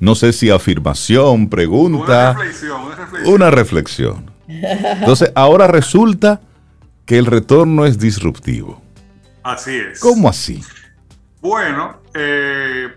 [0.00, 2.30] no sé si afirmación, pregunta.
[2.30, 2.82] Una reflexión.
[2.82, 3.34] Una reflexión.
[3.34, 4.30] Una reflexión.
[4.48, 6.40] Entonces, ahora resulta
[7.04, 8.82] que el retorno es disruptivo.
[9.48, 9.98] Así es.
[10.00, 10.62] ¿Cómo así?
[11.40, 12.94] Bueno, eh,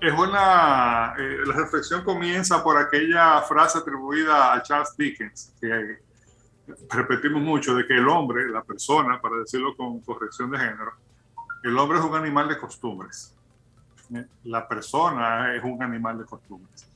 [0.00, 1.14] es una.
[1.16, 6.00] Eh, la reflexión comienza por aquella frase atribuida a Charles Dickens, que
[6.90, 10.92] repetimos mucho, de que el hombre, la persona, para decirlo con corrección de género,
[11.62, 13.36] el hombre es un animal de costumbres.
[14.42, 16.90] La persona es un animal de costumbres.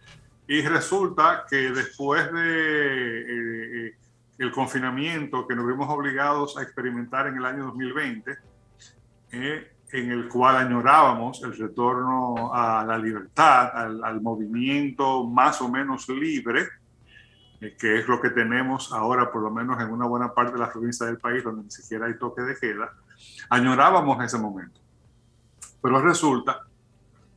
[0.49, 3.97] Y resulta que después de eh,
[4.39, 8.48] el confinamiento que nos vimos obligados a experimentar en el año 2020,
[9.33, 13.71] eh, en el cual añorábamos el retorno a la libertad,
[14.03, 16.69] al, movimiento más o menos libre,
[17.61, 20.59] eh, que es lo que tenemos ahora, por lo menos en una buena parte de
[20.59, 22.93] la provincia del país, donde ni siquiera hay toque de queda,
[23.49, 24.81] añorábamos ese momento.
[25.81, 26.67] Pero resulta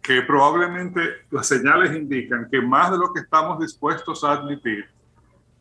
[0.01, 4.89] que probablemente las señales indican que más de lo que estamos dispuestos a admitir,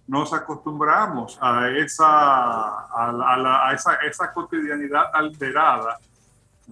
[0.06, 6.00] nos acostumbramos a esa, a, esa, esa, cotidianidad alterada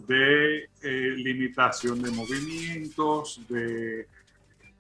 [0.06, 4.06] de eh, limitación de movimientos, de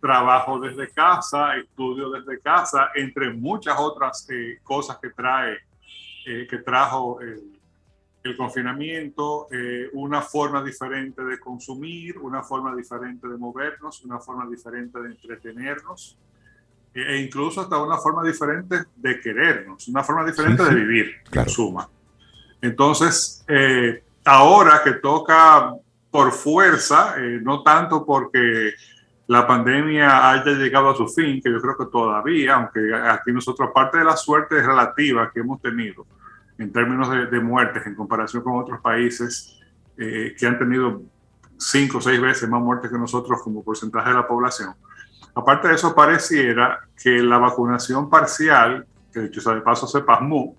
[0.00, 5.58] trabajo desde casa, estudio desde casa, entre muchas otras eh, cosas que trae,
[6.26, 7.58] eh, que trajo el,
[8.22, 9.48] el confinamiento,
[9.94, 16.18] una forma diferente de consumir, una forma diferente de movernos, una forma diferente de entretenernos
[16.94, 21.88] e incluso hasta una forma diferente de querernos, una forma diferente de vivir, en suma.
[22.60, 25.72] Entonces, eh, ahora que toca
[26.10, 28.72] por fuerza, eh, no tanto porque
[29.26, 33.68] la pandemia haya llegado a su fin, que yo creo que todavía, aunque aquí nosotros,
[33.70, 36.06] aparte de la suerte relativa que hemos tenido
[36.58, 39.60] en términos de, muertes en comparación con otros países
[39.96, 41.02] eh, que han tenido
[41.56, 44.74] cinco o seis veces más muertes que nosotros como porcentaje de la población,
[45.34, 50.56] Aparte de eso, pareciera que la vacunación parcial, que dicho sea de paso se pasmó,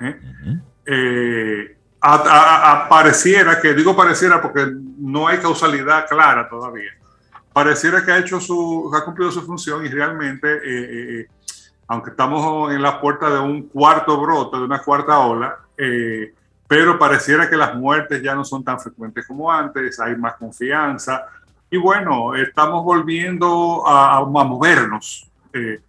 [0.00, 0.18] ¿eh?
[0.86, 1.76] Eh,
[2.88, 4.66] pareciera que, digo pareciera porque
[4.98, 6.90] no hay causalidad clara todavía,
[7.52, 11.28] pareciera que ha hecho su, ha cumplido su función y realmente, eh,
[11.86, 15.58] aunque estamos en la puerta de un cuarto brote, de una cuarta ola,
[16.66, 21.26] pero pareciera que las muertes ya no son tan frecuentes como antes, hay más confianza,
[21.72, 25.80] y bueno, estamos volviendo a, movernos eh,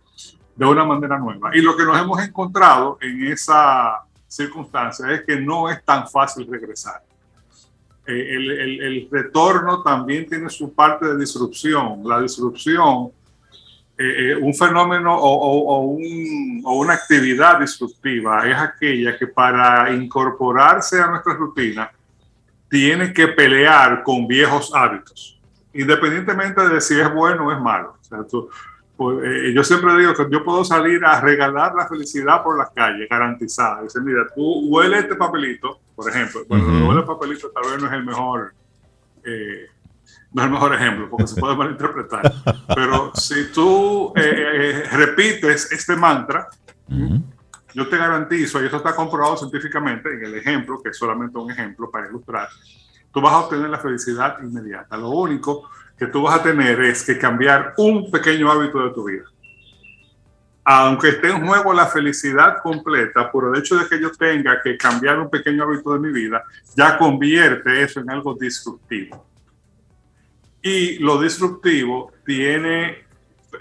[0.56, 1.54] de una manera nueva.
[1.54, 4.02] Y lo que nos hemos encontrado en esa
[4.34, 7.02] circunstancia es que no es tan fácil regresar.
[8.06, 12.02] Eh, el, retorno también tiene su parte de disrupción.
[12.04, 13.12] La disrupción,
[13.98, 15.86] eh, un fenómeno o,
[16.65, 21.91] o, una actividad disruptiva es aquella que para incorporarse a nuestra rutina
[22.69, 25.34] tiene que pelear con viejos hábitos
[25.74, 27.98] independientemente de si es bueno o es malo.
[28.95, 32.69] Pues, eh, yo siempre digo que yo puedo salir a regalar la felicidad por las
[32.71, 33.82] calles, garantizada.
[33.82, 36.41] Dice, mira, tú huele este papelito, por ejemplo.
[36.47, 38.53] Bueno, huele el papelito tal vez no es el mejor,
[39.23, 39.67] eh,
[40.32, 42.32] no es el mejor ejemplo, porque se puede malinterpretar.
[42.75, 46.47] Pero si tú eh, repites este mantra,
[47.73, 51.49] yo te garantizo, y esto está comprobado científicamente en el ejemplo, que es solamente un
[51.49, 52.47] ejemplo para ilustrar,
[53.12, 54.95] tú vas a obtener la felicidad inmediata.
[54.97, 59.06] Lo único que tú vas a tener es que cambiar un pequeño hábito de tu
[59.06, 59.23] vida.
[60.65, 64.77] Aunque esté en juego la felicidad completa, por el hecho de que yo tenga que
[64.77, 66.43] cambiar un pequeño hábito de mi vida,
[66.75, 69.25] ya convierte eso en algo disruptivo.
[70.62, 73.03] Y lo disruptivo tiene, eh,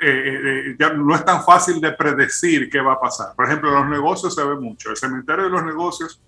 [0.01, 3.35] eh, ya no es tan fácil de predecir qué va a pasar.
[3.35, 4.91] Por ejemplo, en los negocios se ve mucho.
[4.91, 6.23] El cementerio de los negocios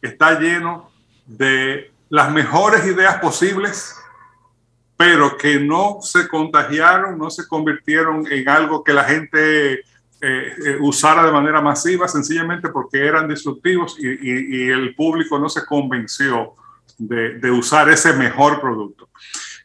[0.00, 0.92] está lleno
[1.26, 3.96] de las mejores ideas posibles,
[5.02, 9.80] pero que no se contagiaron, no se convirtieron en algo que la gente
[10.20, 16.54] eh, usara de manera masiva sencillamente porque eran disruptivos y, el público no se convenció
[16.98, 19.08] de, usar ese mejor producto.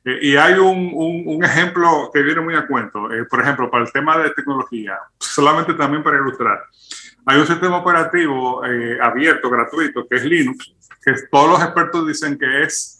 [0.03, 4.31] y hay un, ejemplo que viene muy a cuento, por ejemplo, para el tema de
[4.31, 6.63] tecnología, solamente también para ilustrar.
[7.27, 8.63] Hay un sistema operativo
[9.03, 10.73] abierto, gratuito, que es Linux,
[11.05, 12.96] que todos los expertos dicen que es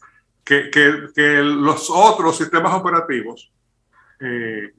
[0.47, 0.69] que,
[1.13, 3.51] que los otros sistemas operativos
[4.19, 4.73] eh,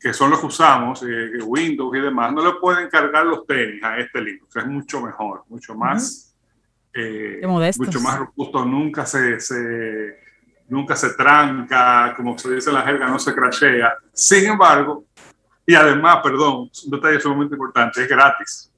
[0.00, 3.82] que son los que usamos, eh, Windows y demás, no le pueden cargar los tenis
[3.84, 4.56] a este Linux.
[4.56, 6.34] Es mucho mejor, mucho más,
[6.94, 7.42] eh,
[7.76, 8.64] mucho más robusto.
[8.64, 10.18] Nunca se, se,
[10.68, 13.92] nunca se tranca, como se dice la jerga, no se crashea.
[14.10, 15.04] Sin embargo,
[15.66, 18.72] y además, perdón, un detalle sumamente importante, es gratis.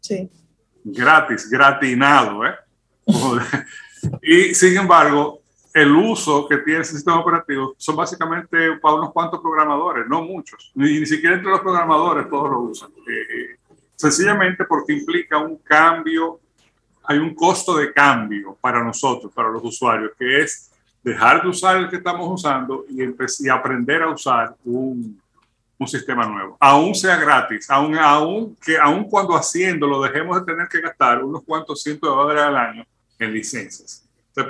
[0.00, 0.30] Sí.
[0.84, 2.54] Gratis, gratinado, ¿eh?
[4.22, 5.40] y sin embargo,
[5.74, 10.70] el uso que tiene ese sistema operativo son básicamente para unos cuantos programadores, no muchos.
[10.76, 12.90] Ni, ni siquiera entre los programadores todos lo usan.
[13.08, 13.56] Eh,
[13.96, 16.38] sencillamente porque implica un cambio,
[17.02, 20.70] hay un costo de cambio para nosotros, para los usuarios, que es
[21.02, 25.20] dejar de usar el que estamos usando y, y aprender a usar un,
[25.76, 26.56] un, sistema nuevo.
[26.60, 31.42] Aún sea gratis, aún, aún, que, aún cuando haciéndolo dejemos de tener que gastar unos
[31.42, 32.86] cuantos cientos de dólares al año
[33.18, 34.03] en licencias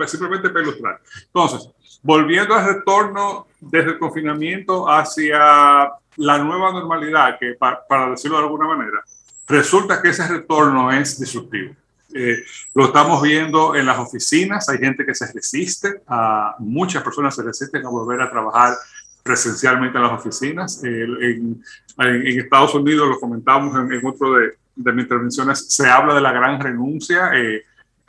[0.06, 1.00] simplemente para ilustrar.
[1.26, 1.70] Entonces,
[2.02, 8.68] volviendo al retorno desde el confinamiento hacia la nueva normalidad, que para, decirlo de alguna
[8.68, 9.02] manera,
[9.46, 11.74] resulta que ese retorno es disruptivo.
[12.14, 12.44] Eh,
[12.74, 17.42] lo estamos viendo en las oficinas, hay gente que se resiste, a, muchas personas se
[17.42, 18.74] resisten a volver a trabajar
[19.22, 20.82] presencialmente en las oficinas.
[20.84, 21.62] en,
[21.96, 26.60] Estados Unidos, lo comentamos en, otro de, de, mis intervenciones, se habla de la gran
[26.60, 27.30] renuncia.
[27.34, 27.64] Eh,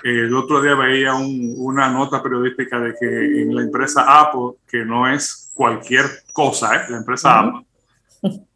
[0.05, 5.07] el otro día veía una nota periodística de que en la empresa Apple, que no
[5.07, 6.85] es cualquier cosa, ¿eh?
[6.89, 7.65] la empresa Apple,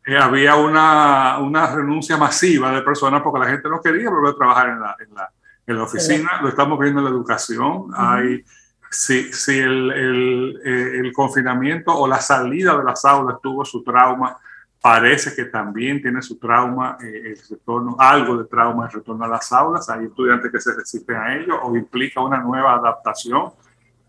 [0.05, 4.37] eh, había una, una, renuncia masiva de personas porque la gente no quería volver a
[4.37, 5.29] trabajar en la, en la,
[5.65, 6.39] en la oficina.
[6.43, 7.87] Lo estamos viendo en la educación.
[7.95, 8.45] Hay,
[8.91, 13.83] si, si el, el, eh, el, confinamiento o la salida de las aulas tuvo su
[13.83, 14.37] trauma,
[14.81, 19.27] parece que también tiene su trauma, eh, el retorno, algo de trauma el retorno a
[19.27, 19.89] las aulas.
[19.89, 23.51] Hay estudiantes que se resisten a ello o implica una nueva adaptación.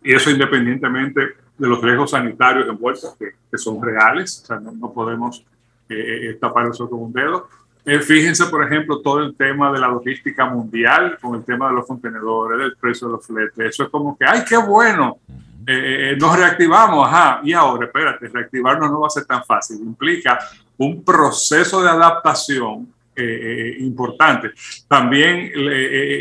[0.02, 1.20] Y eso independientemente
[1.58, 5.44] de los riesgos sanitarios envueltos, que, que son reales, o sea, no, podemos
[5.88, 7.48] eh, eh, tapar eso con un dedo.
[7.84, 11.86] fíjense, por ejemplo, todo el tema de la logística mundial, con el tema de los
[11.86, 13.74] contenedores, del precio de los fletes.
[13.74, 15.18] Eso es como que, ¡ay, qué bueno!
[15.66, 20.38] Eh, nos reactivamos, ajá, y ahora, espérate, reactivarnos no va a ser tan fácil, implica
[20.78, 24.52] un proceso de adaptación eh, eh, importante.
[24.88, 25.52] También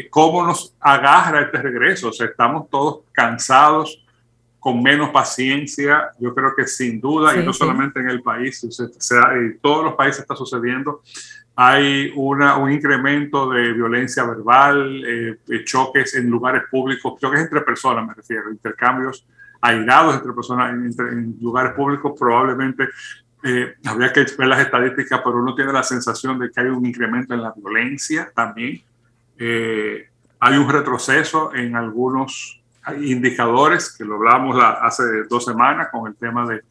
[0.10, 4.04] cómo nos agarra este regreso, o sea, estamos todos cansados,
[4.60, 8.72] con menos paciencia, yo creo que sin duda, y no solamente en el país, o
[8.72, 11.02] sea, todos los países está sucediendo,
[11.62, 18.14] hay una, un incremento de violencia verbal, choques en lugares públicos, choques entre personas, me
[18.14, 19.28] refiero, intercambios
[19.60, 22.88] airados entre personas en, lugares públicos, probablemente
[23.44, 26.86] eh, habría que ver las estadísticas, pero uno tiene la sensación de que hay un
[26.86, 28.82] incremento en la violencia también.
[29.38, 30.08] Eh,
[30.40, 32.62] hay un retroceso en algunos
[33.02, 36.62] indicadores, que lo hablamos hace dos semanas con el tema de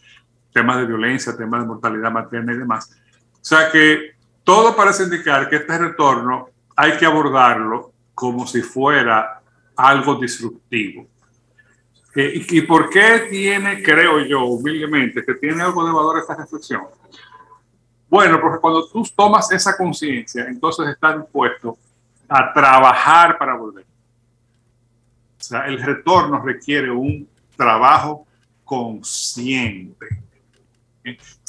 [0.51, 2.91] temas de violencia, temas de mortalidad materna y demás.
[3.35, 4.17] O sea que
[4.49, 9.43] todo parece indicar que este retorno hay que abordarlo como si fuera
[9.77, 11.07] algo disruptivo.
[12.17, 16.81] Eh, ¿Y por qué tiene, creo yo, humildemente, que tiene algo de valor esta reflexión?
[18.09, 21.77] Bueno, porque cuando tú tomas esa conciencia, entonces estás dispuesto
[22.27, 23.85] a trabajar para volver.
[23.85, 28.27] O sea, el retorno requiere un trabajo
[28.65, 30.07] consciente.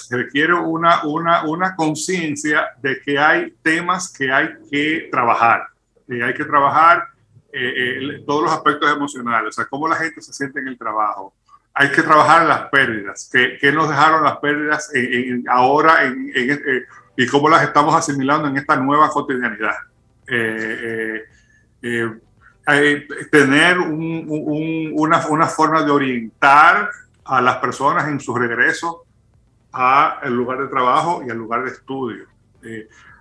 [0.10, 5.68] Requiere una, una, una conciencia de que hay temas que hay que trabajar.
[6.08, 7.10] Y hay que trabajar
[7.52, 10.78] eh, eh, todos los aspectos emocionales, o sea, cómo la gente se siente en el
[10.78, 11.34] trabajo.
[11.74, 14.92] Hay que trabajar las pérdidas, qué, nos dejaron las pérdidas
[15.48, 16.86] ahora eh,
[17.16, 19.76] y cómo las estamos asimilando en esta nueva cotidianidad.
[23.32, 26.90] tener una, una, forma de orientar
[27.26, 29.06] a las personas en su regreso
[29.72, 32.26] al lugar de trabajo y al lugar de estudio.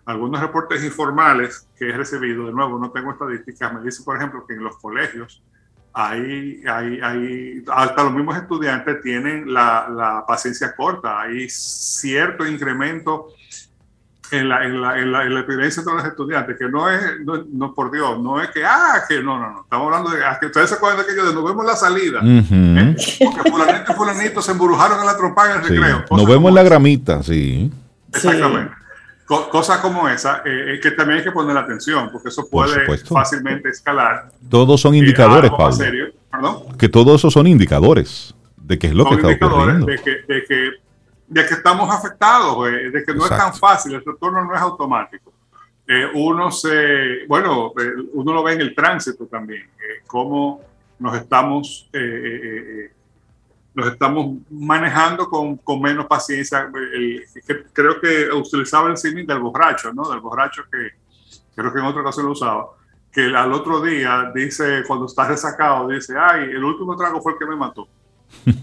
[0.05, 4.47] Algunos reportes informales que he recibido, de nuevo, no tengo estadísticas, me dicen, por ejemplo,
[4.47, 5.43] que en los colegios
[5.93, 13.29] hay, hay, hay hasta los mismos estudiantes tienen la, la paciencia corta, hay cierto incremento
[14.31, 17.91] en la, en, la, en, la, experiencia de los estudiantes, que no es, no, por
[17.91, 20.69] Dios, no es que, ah, que no, no, no, estamos hablando de, ah, que ustedes
[20.69, 22.97] se acuerdan de aquello de nos vemos la salida, ¿eh?
[23.25, 26.05] porque fulanito y fulanito se embrujaron en la trompa en el recreo.
[26.11, 27.71] Nos vemos en la gramita, sí.
[28.13, 28.73] Exactamente.
[29.27, 34.31] cosas como esa, eh, que también hay que poner atención, porque eso puede fácilmente escalar.
[34.49, 36.67] Todos son indicadores, Pablo.
[36.79, 39.87] Que todos esos son indicadores de qué es lo que está ocurriendo.
[39.87, 40.71] De que, de que,
[41.29, 45.33] de que estamos afectados, de que no es tan fácil, el retorno no es automático.
[46.15, 47.73] uno se, bueno,
[48.13, 49.69] uno lo ve en el tránsito también,
[50.07, 50.61] cómo
[50.99, 51.89] nos estamos
[53.79, 56.69] nos estamos manejando con, con menos paciencia.
[57.73, 60.11] creo que utilizaba el símil del borracho, ¿no?
[60.11, 60.91] Del borracho que
[61.55, 62.67] creo que en otra ocasión lo usaba,
[63.13, 67.39] que al otro día dice, cuando está resacado, dice, ay, el último trago fue el
[67.39, 67.87] que me mató.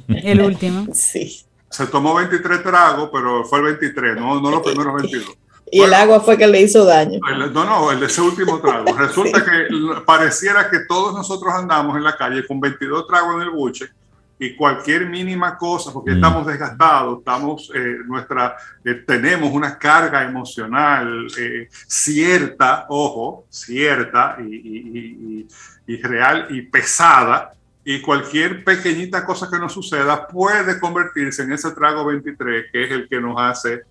[0.08, 0.88] El último.
[0.94, 1.46] Sí.
[1.70, 5.38] Se tomó 23 tragos, pero fue el 23, no, no los primeros 22.
[5.72, 7.20] Y el agua fue que le hizo daño.
[7.52, 8.94] no, no, el de ese último trago.
[8.98, 9.68] Resulta que
[10.06, 13.90] pareciera que todos nosotros andamos en la calle con 22 tragos en el buche
[14.38, 16.16] y cualquier mínima cosa, porque mm.
[16.16, 25.48] estamos desgastados, estamos, eh, nuestra, eh, tenemos una carga emocional eh, cierta, ojo, cierta y,
[25.88, 27.54] y, real y pesada,
[27.86, 32.92] y cualquier pequeñita cosa que nos suceda puede convertirse en ese trago 23, que es
[32.92, 33.84] el que nos hace,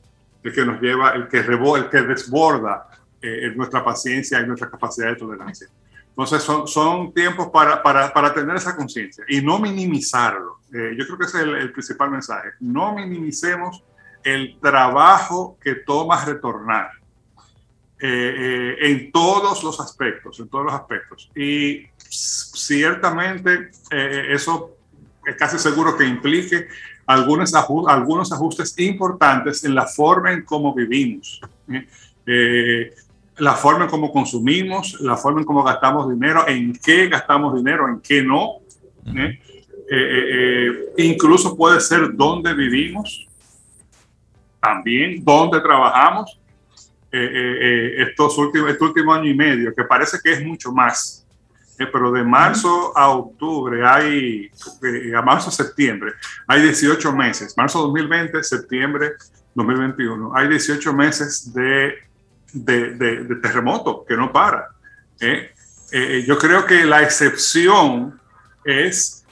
[0.42, 2.88] el que nos lleva, el que, rebo, el que desborda
[3.54, 5.68] nuestra paciencia y nuestra capacidad de tolerancia.
[6.16, 10.58] Entonces son, son tiempos para, para, para tener esa conciencia y no minimizarlo.
[10.72, 12.50] Eh, yo creo que ese es el, principal mensaje.
[12.60, 13.82] No minimicemos
[14.22, 16.92] el trabajo que toma retornar
[17.98, 21.32] eh, eh, en todos los aspectos, en todos los aspectos.
[21.34, 21.84] Y
[22.14, 24.76] ciertamente eso
[25.26, 26.68] es casi seguro que implique
[27.06, 31.40] algunos, algunos ajustes importantes en la forma en cómo vivimos
[33.38, 37.88] la forma en cómo consumimos, la forma en cómo gastamos dinero, en qué gastamos dinero,
[37.88, 38.58] en qué no.
[39.06, 39.40] ¿eh?
[39.90, 43.26] Eh, eh, incluso puede ser dónde vivimos,
[44.60, 46.38] también dónde trabajamos.
[47.10, 51.23] estos últimos, este último año y medio, que parece que es mucho más,
[51.76, 54.50] pero de marzo a octubre hay,
[55.16, 56.12] a marzo a septiembre,
[56.46, 59.12] hay 18 meses, marzo 2020, septiembre
[59.54, 61.94] 2021, hay 18 meses de
[62.54, 64.68] de, terremoto que no para.
[65.20, 65.50] ¿eh?
[65.92, 68.18] Eh, yo creo que la excepción
[68.64, 69.24] es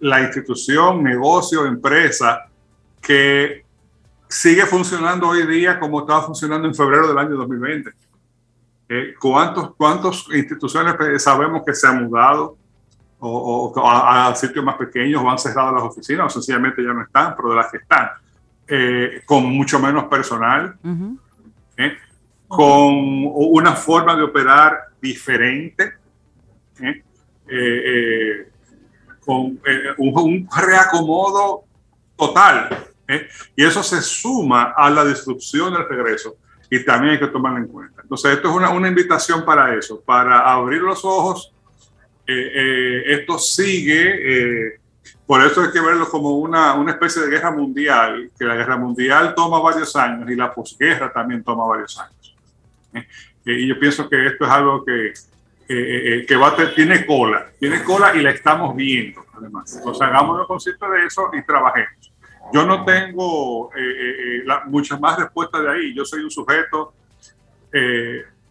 [0.00, 2.46] la institución, negocio, empresa
[3.00, 3.64] que
[4.28, 7.90] sigue funcionando hoy día como estaba funcionando en febrero del año 2020.
[8.88, 12.56] Eh, ¿Cuántos, ¿Cuántas instituciones sabemos que se han mudado
[13.20, 17.34] o, a, sitios más pequeños o han cerrado las oficinas o sencillamente ya no están,
[17.36, 18.10] pero de las que están,
[19.26, 20.76] con mucho menos personal?
[22.48, 25.92] con una forma de operar diferente,
[26.80, 27.02] ¿eh?
[27.50, 28.48] Eh, eh,
[29.20, 29.60] con
[29.98, 31.64] un, reacomodo
[32.16, 32.86] total.
[33.54, 36.36] Y eso se suma a la disrupción del regreso
[36.70, 38.02] y también hay que tomarlo en cuenta.
[38.02, 41.52] Entonces, esto es una, una invitación para eso, para abrir los ojos.
[42.26, 44.78] esto sigue
[45.28, 48.78] por eso hay que verlo como una, una, especie de guerra mundial, que la guerra
[48.78, 52.34] mundial toma varios años y la posguerra también toma varios años.
[52.94, 53.04] Eh,
[53.44, 55.12] y yo pienso que esto es algo que,
[55.68, 59.76] eh, que va a tiene cola, tiene cola y la estamos viendo, además.
[59.76, 62.07] Entonces, hagámonos conscientes de eso y trabajemos.
[62.52, 65.94] Yo no tengo eh, muchas más respuestas de ahí.
[65.94, 66.94] Yo soy un sujeto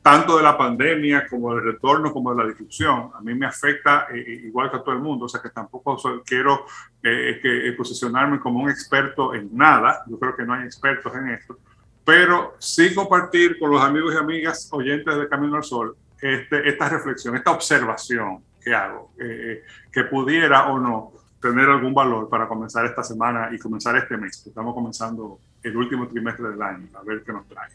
[0.01, 3.11] tanto de la pandemia como del retorno, como de la disrupción.
[3.13, 6.65] A mí me afecta igual que a todo el mundo, o sea que tampoco quiero
[7.01, 10.03] que, posicionarme como un experto en nada.
[10.07, 11.57] Yo creo que no hay expertos en esto
[12.07, 16.87] pero sí compartir con los amigos y amigas oyentes de Camino al Sol este, esta
[16.87, 21.11] reflexión, esta observación que hago, eh, que pudiera o no
[21.49, 24.45] tener algún valor para comenzar esta semana y comenzar este mes.
[24.45, 27.69] Estamos comenzando el último trimestre del año, a ver qué nos trae.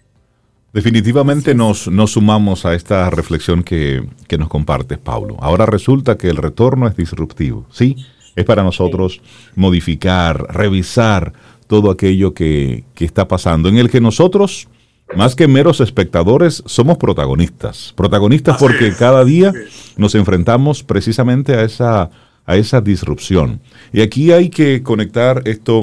[0.72, 5.36] Definitivamente nos, nos sumamos a esta reflexión que, que nos compartes, Paulo.
[5.40, 7.96] Ahora resulta que el retorno es disruptivo, ¿sí?
[8.34, 9.20] Es para nosotros
[9.54, 11.34] modificar, revisar,
[11.72, 14.68] todo aquello que, está pasando, en el que nosotros,
[15.16, 17.94] más que meros espectadores, somos protagonistas.
[17.96, 19.54] Protagonistas porque cada día
[19.96, 22.10] nos enfrentamos precisamente a esa,
[22.46, 23.60] a esa disrupción.
[23.92, 25.82] Y aquí hay que conectar esto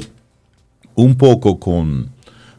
[0.96, 2.10] un poco con,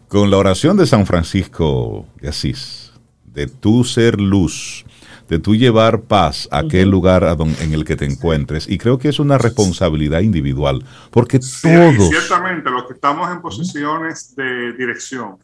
[0.08, 2.92] con la oración de San Francisco de Asís,
[3.24, 4.84] de tú ser luz
[5.30, 7.24] de tú llevar paz a aquel lugar
[7.60, 8.68] en el que te encuentres.
[8.68, 12.08] Y creo que es una responsabilidad individual, porque todos...
[12.08, 15.36] Ciertamente, los que estamos en posiciones de dirección,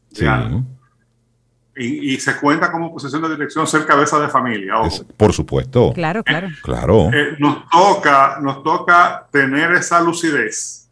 [1.77, 4.74] y, se cuenta como posición de dirección ser cabeza de familia.
[5.16, 5.93] por supuesto.
[5.93, 6.49] Claro, claro.
[6.62, 7.11] claro.
[7.12, 10.89] Eh, nos, toca, nos toca tener esa lucidez,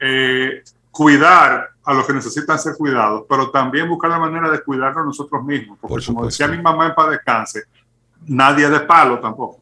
[0.00, 5.06] eh, cuidar a los que necesitan ser cuidados, pero también buscar la manera de cuidarnos
[5.06, 7.64] nosotros mismos, porque como decía mi mamá en paz descanse,
[8.26, 9.60] nadie de palo tampoco.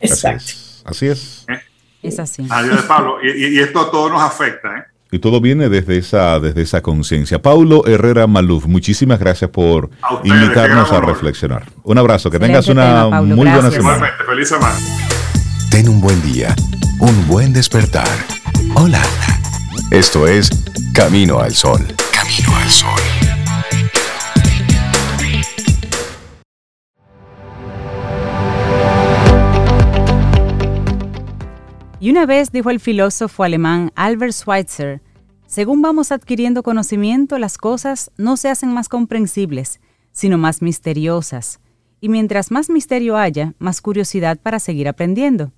[0.00, 0.52] Exacto.
[0.84, 1.44] Así es.
[1.48, 1.60] ¿Eh?
[2.02, 2.42] Es así.
[2.42, 3.18] Nadie de palo.
[3.22, 4.76] Y, esto a todos nos afecta.
[4.78, 4.84] ¿eh?
[5.12, 7.42] Y todo viene desde esa, desde esa conciencia.
[7.42, 9.90] Paulo Herrera Maluf, muchísimas gracias por
[10.24, 11.66] invitarnos a reflexionar.
[11.84, 14.10] Un abrazo, que tengas una muy buena semana.
[14.26, 14.74] feliz semana.
[15.70, 16.56] Ten un buen día,
[16.98, 18.08] un buen despertar.
[18.74, 19.02] Hola.
[19.90, 20.48] Esto es
[20.94, 21.86] Camino al Sol.
[22.10, 23.11] Camino al Sol.
[32.02, 35.00] Y una vez dijo el filósofo alemán Albert Schweitzer,
[35.46, 39.80] según vamos adquiriendo conocimiento, las cosas no se hacen más comprensibles,
[40.10, 41.60] sino más misteriosas.
[42.00, 45.52] Y mientras más misterio haya, más curiosidad para seguir aprendiendo.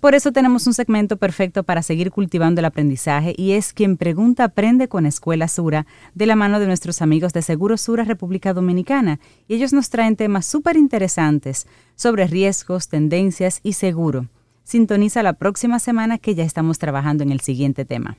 [0.00, 4.44] Por eso tenemos un segmento perfecto para seguir cultivando el aprendizaje y es quien pregunta
[4.44, 9.18] aprende con Escuela Sura de la mano de nuestros amigos de Seguro Sura República Dominicana
[9.48, 11.66] y ellos nos traen temas súper interesantes
[11.96, 14.28] sobre riesgos, tendencias y seguro.
[14.70, 18.18] Sintoniza la próxima semana que ya estamos trabajando en el siguiente tema.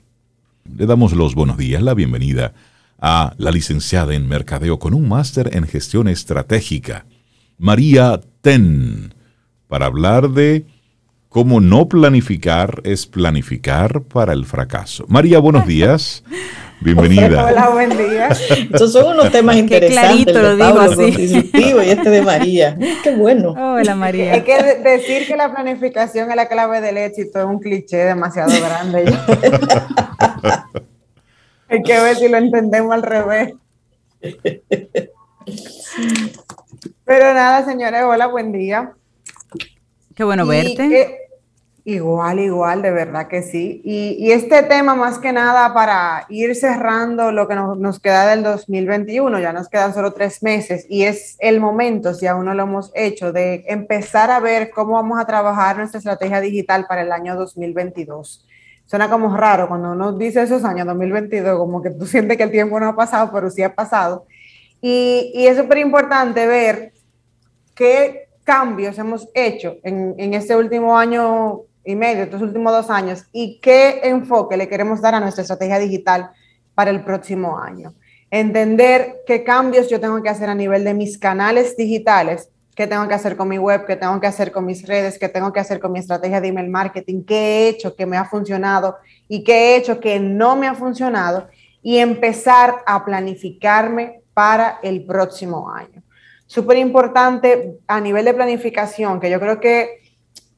[0.69, 2.53] Le damos los buenos días, la bienvenida
[2.99, 7.05] a la licenciada en Mercadeo con un máster en gestión estratégica,
[7.57, 9.13] María Ten,
[9.69, 10.65] para hablar de
[11.29, 15.05] cómo no planificar es planificar para el fracaso.
[15.07, 16.21] María, buenos días.
[16.81, 17.45] Bienvenida.
[17.51, 18.29] Hola, buen día.
[18.29, 20.25] Estos son unos temas interesantes.
[20.25, 21.49] Qué clarito lo digo así.
[21.53, 22.75] Y este de María.
[23.03, 23.51] Qué bueno.
[23.51, 24.33] Hola, María.
[24.33, 28.51] Es que decir que la planificación es la clave del éxito es un cliché demasiado
[28.59, 29.05] grande.
[31.69, 33.53] Hay que ver si lo entendemos al revés.
[37.05, 38.93] Pero nada, señores, hola, buen día.
[40.15, 41.29] Qué bueno verte.
[41.83, 43.81] Igual, igual, de verdad que sí.
[43.83, 49.39] Y, este tema más que nada para ir cerrando lo que nos, queda del 2021,
[49.39, 52.91] ya nos quedan solo tres meses y es el momento, si aún no lo hemos
[52.93, 57.35] hecho, de empezar a ver cómo vamos a trabajar nuestra estrategia digital para el año
[57.35, 58.45] 2022.
[58.85, 62.51] Suena como raro cuando uno dice esos años 2022, como que tú sientes que el
[62.51, 64.25] tiempo no ha pasado, pero sí ha pasado.
[64.81, 66.93] Y, y es súper importante ver
[67.73, 73.25] qué cambios hemos hecho en, en este último año y medio, estos últimos dos años,
[73.31, 76.31] y qué enfoque le queremos dar a nuestra estrategia digital
[76.75, 77.93] para el próximo año.
[78.29, 83.07] Entender qué cambios yo tengo que hacer a nivel de mis canales digitales, qué tengo
[83.07, 85.59] que hacer con mi web, qué tengo que hacer con mis redes, qué tengo que
[85.59, 89.43] hacer con mi estrategia de email marketing, qué he hecho que me ha funcionado y
[89.43, 91.47] qué he hecho que no me ha funcionado,
[91.83, 96.01] y empezar a planificarme para el próximo año
[96.51, 100.00] súper importante a nivel de planificación, que yo creo que,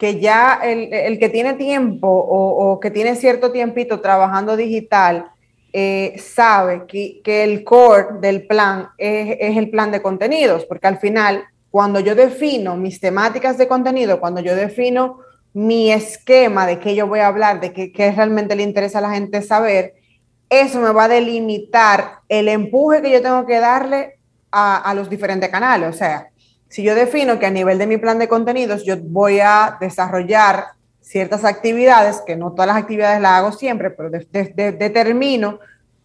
[0.03, 5.31] que ya el, que tiene tiempo o, que tiene cierto tiempito trabajando digital,
[5.71, 10.87] eh, sabe que, que, el core del plan es, es, el plan de contenidos, porque
[10.87, 15.19] al final, cuando yo defino mis temáticas de contenido, cuando yo defino
[15.53, 19.03] mi esquema de qué yo voy a hablar, de qué, qué realmente le interesa a
[19.03, 19.93] la gente saber,
[20.49, 24.19] eso me va a delimitar el empuje que yo tengo que darle
[24.51, 25.95] a, los diferentes canales.
[25.95, 26.27] O sea,
[26.73, 30.69] si yo defino que a nivel de mi plan de contenidos yo voy a desarrollar
[31.01, 35.59] ciertas actividades, que no todas las actividades las hago siempre, pero determino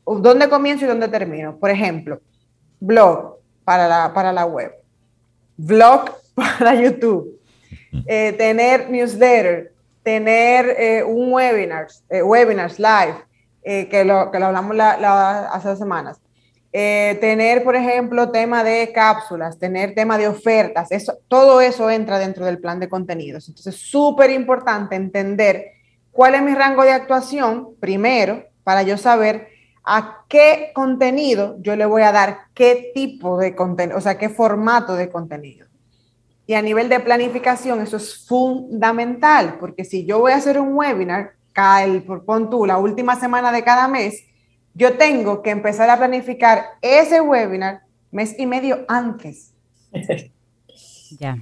[0.04, 1.56] dónde comienzo y dónde termino.
[1.56, 2.20] Por ejemplo,
[2.80, 4.74] blog para la, para la web,
[5.56, 7.40] blog para YouTube,
[8.06, 13.14] eh, tener newsletter, tener eh, un webinar, eh, webinars live,
[13.64, 16.20] que lo, que, lo, hablamos hace dos semanas,
[16.72, 22.18] eh, tener, por ejemplo, tema de cápsulas, tener tema de ofertas, eso, todo eso entra
[22.18, 23.48] dentro del plan de contenidos.
[23.48, 25.72] Entonces, es súper importante entender
[26.12, 29.48] cuál es mi rango de actuación, primero, para yo saber
[29.82, 34.28] a qué contenido yo le voy a dar qué tipo de contenido, o sea, qué
[34.28, 35.66] formato de contenido.
[36.46, 40.74] Y a nivel de planificación, eso es fundamental, porque si yo voy a hacer un
[40.74, 41.32] webinar,
[41.82, 44.24] el, por pon tú, la última semana de cada mes,
[44.78, 49.52] yo tengo que empezar a planificar ese webinar mes y medio antes.
[51.18, 51.38] Ya.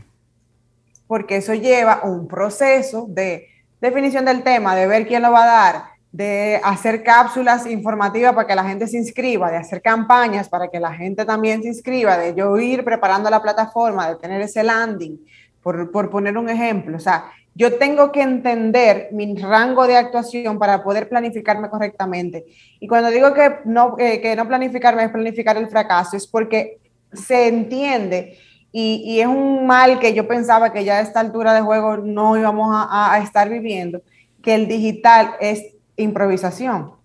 [1.08, 3.48] Porque eso lleva un proceso de
[3.80, 8.46] definición del tema, de ver quién lo va a dar, de hacer cápsulas informativas para
[8.46, 12.16] que la gente se inscriba, de hacer campañas para que la gente también se inscriba,
[12.16, 15.18] de yo ir preparando la plataforma, de tener ese landing,
[15.60, 16.96] por, por poner un ejemplo.
[16.96, 17.24] O sea,
[17.56, 22.44] yo tengo que entender mi rango de actuación para poder planificarme correctamente.
[22.78, 26.78] Y cuando digo que no, eh, que no planificarme es planificar el fracaso, es porque
[27.12, 28.38] se entiende
[28.72, 31.96] y, y, es un mal que yo pensaba que ya a esta altura de juego
[31.96, 34.02] no íbamos a, a estar viviendo,
[34.42, 35.62] que el digital es
[35.96, 36.96] improvisación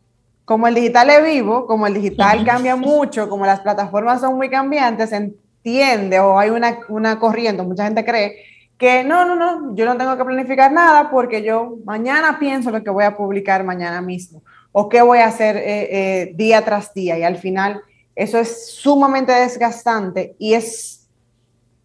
[0.44, 4.50] como el digital es vivo, como el digital cambia mucho, como las plataformas son muy
[4.50, 8.44] cambiantes, entiende o hay una, una corriente, mucha gente cree
[8.82, 12.84] que no, no, no, yo no tengo que planificar nada porque yo mañana pienso lo
[12.84, 15.62] que voy a publicar mañana mismo o qué voy a hacer eh,
[15.92, 17.16] eh, día tras día.
[17.20, 17.80] Y al final
[18.16, 21.08] eso es sumamente desgastante y es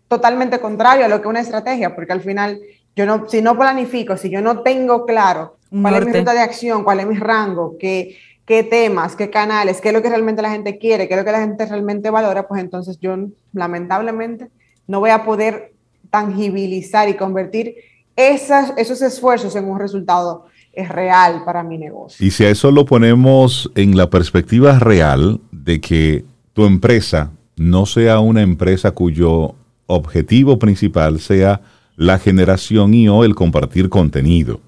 [0.09, 2.63] totalmente contrario a lo que una estrategia, porque al final
[2.97, 6.41] yo no, si no planifico, si yo no tengo claro cuál es mi ruta de
[6.41, 8.17] acción, cuál es mi rango, qué,
[8.47, 11.27] qué temas, qué canales, qué es lo que realmente la gente quiere, qué es lo
[11.27, 13.19] que la gente realmente valora, pues entonces yo
[13.53, 14.49] lamentablemente
[14.87, 15.76] no voy a poder
[16.17, 17.75] tangibilizar y convertir
[18.17, 22.27] esos esfuerzos en un resultado es real para mi negocio.
[22.27, 27.85] Y si a eso lo ponemos en la perspectiva real de que tu empresa no
[27.85, 29.55] sea una empresa cuyo
[29.87, 31.61] objetivo principal sea
[31.97, 34.61] la generación y o el compartir contenido,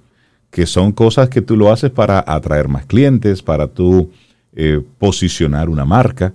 [0.51, 4.11] que son cosas que tú lo haces para atraer más clientes, para tú
[4.55, 6.34] eh, posicionar una marca,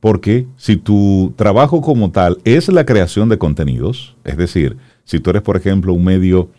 [0.00, 5.30] porque si tu trabajo como tal es la creación de contenidos, es decir, si tú
[5.30, 6.50] eres, por ejemplo, un medio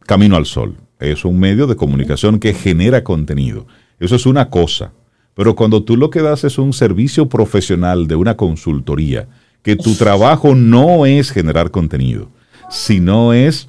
[0.00, 3.66] Camino al Sol, es un medio de comunicación que genera contenido,
[3.98, 4.92] eso es una cosa,
[5.34, 9.28] pero cuando tú lo que das es un servicio profesional de una consultoría,
[9.62, 12.30] que tu trabajo no es generar contenido,
[12.70, 13.68] sino es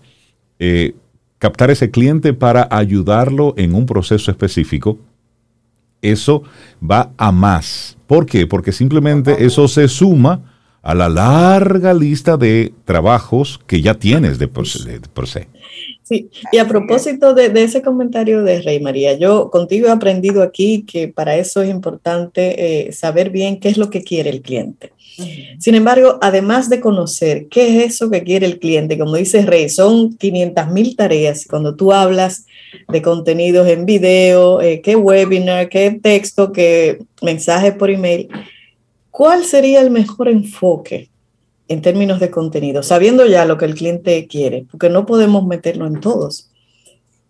[0.59, 0.95] eh,
[1.39, 4.99] captar ese cliente para ayudarlo en un proceso específico,
[6.01, 6.43] eso
[6.79, 7.96] va a más.
[8.07, 8.47] ¿Por qué?
[8.47, 10.41] Porque simplemente eso se suma
[10.81, 15.39] a la larga lista de trabajos que ya tienes de por, sí.
[16.07, 20.83] Sí, y a propósito de, ese comentario de Rey María, yo contigo he aprendido aquí
[20.83, 24.93] que para eso es importante eh, saber bien qué es lo que quiere el cliente.
[25.59, 29.67] Sin embargo, además de conocer qué es eso que quiere el cliente, como dice Rey,
[29.67, 31.45] son 500 mil tareas.
[31.45, 32.45] Cuando tú hablas
[32.87, 38.29] de contenidos en video, eh, qué webinar, qué texto, qué mensaje por email,
[39.11, 41.09] ¿cuál sería el mejor enfoque
[41.67, 42.83] en términos de contenido?
[42.83, 46.51] Sabiendo ya lo que el cliente quiere, porque no podemos meterlo en todos.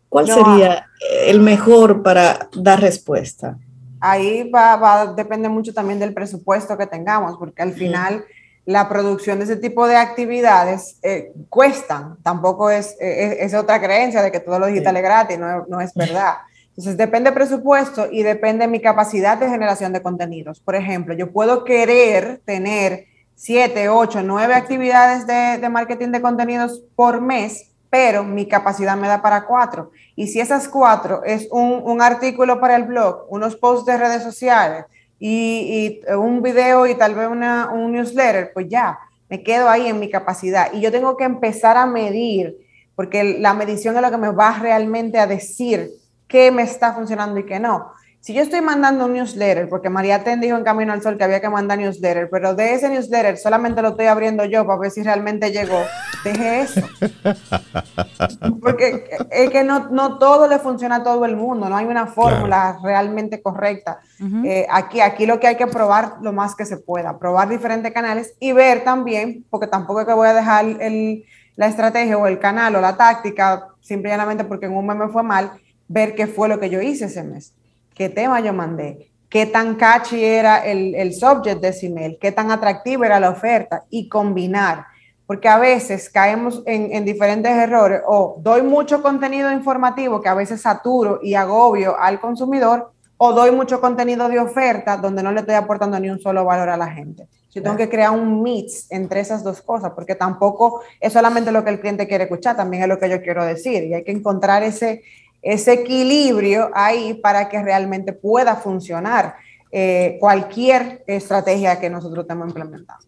[0.09, 0.87] ¿Cuál sería
[1.25, 3.57] el mejor para dar respuesta?
[3.99, 8.25] ahí va, va, depende mucho también del presupuesto que tengamos, porque al final
[8.65, 14.31] la producción de ese tipo de actividades eh, cuestan, tampoco es, es, otra creencia de
[14.31, 16.35] que todo lo digital es gratis, no, no, es verdad.
[16.69, 20.59] Entonces depende presupuesto y depende de mi capacidad de generación de contenidos.
[20.59, 23.05] Por ejemplo, yo puedo querer tener
[23.37, 29.07] siete, ocho, nueve actividades de, de marketing de contenidos por mes, pero mi capacidad me
[29.07, 29.91] da para cuatro.
[30.15, 34.85] Y si esas cuatro es un, artículo para el blog, unos posts de redes sociales
[35.19, 38.97] y, un video y tal vez una, un newsletter, pues ya,
[39.29, 40.73] me quedo ahí en mi capacidad.
[40.73, 42.57] Y yo tengo que empezar a medir,
[42.95, 45.91] porque la medición es lo que me va realmente a decir
[46.27, 47.91] qué me está funcionando y qué no.
[48.19, 51.23] Si yo estoy mandando un newsletter, porque María Ten dijo en Camino al Sol que
[51.23, 54.91] había que mandar newsletter, pero de ese newsletter solamente lo estoy abriendo yo para ver
[54.91, 55.79] si realmente llegó,
[56.25, 56.81] deje eso.
[58.61, 62.07] Porque es que no, no todo le funciona a todo el mundo, no hay una
[62.07, 63.99] fórmula realmente correcta.
[64.43, 67.93] Eh, aquí, aquí lo que hay que probar lo más que se pueda, probar diferentes
[67.93, 71.23] canales y ver también, porque tampoco es que voy a dejar el,
[71.55, 75.23] la estrategia o el canal o la táctica simplemente porque en un mes me fue
[75.23, 75.51] mal,
[75.87, 77.53] ver qué fue lo que yo hice ese mes
[77.97, 82.31] qué tema yo mandé, qué tan catchy era el, el subject de ese email, qué
[82.31, 84.85] tan atractiva era la oferta y combinar.
[85.25, 90.35] Porque a veces caemos en, en diferentes errores o doy mucho contenido informativo que a
[90.35, 95.39] veces saturo y agobio al consumidor o doy mucho contenido de oferta donde no le
[95.39, 97.27] estoy aportando ni un solo valor a la gente.
[97.51, 101.63] Yo tengo que crear un mix entre esas dos cosas, porque tampoco es solamente lo
[101.63, 103.83] que el cliente quiere escuchar, también es lo que yo quiero decir.
[103.85, 105.01] Y hay que encontrar ese,
[105.47, 109.35] ese equilibrio ahí para que realmente pueda funcionar
[109.71, 113.05] eh, cualquier estrategia que nosotros estemos implementando.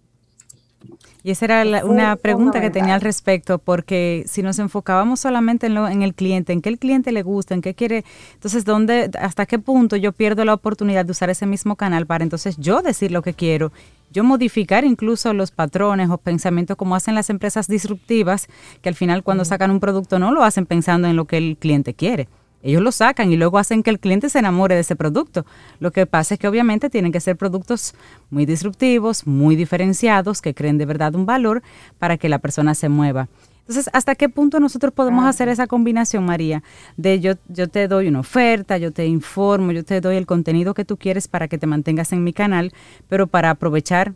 [1.21, 5.73] Y esa era una pregunta que tenía al respecto, porque si nos enfocábamos solamente en,
[5.73, 8.05] lo, en el cliente, en qué el cliente le gusta, en qué quiere,
[8.35, 12.23] entonces ¿dónde, hasta qué punto yo pierdo la oportunidad de usar ese mismo canal para
[12.23, 13.73] entonces yo decir lo que quiero,
[14.11, 18.47] yo modificar incluso los patrones o pensamientos como hacen las empresas disruptivas,
[18.81, 21.57] que al final cuando sacan un producto no lo hacen pensando en lo que el
[21.57, 22.29] cliente quiere
[22.61, 25.45] ellos lo sacan y luego hacen que el cliente se enamore de ese producto.
[25.79, 27.93] Lo que pasa es que obviamente tienen que ser productos
[28.29, 31.61] muy disruptivos, muy diferenciados, que creen de verdad un valor
[31.97, 33.29] para que la persona se mueva.
[33.59, 36.63] Entonces, ¿hasta qué punto nosotros podemos hacer esa combinación, María?
[36.97, 40.73] De yo, yo te doy una oferta, yo te informo, yo te doy el contenido
[40.73, 42.73] que tú quieres para que te mantengas en mi canal,
[43.07, 44.13] pero para aprovechar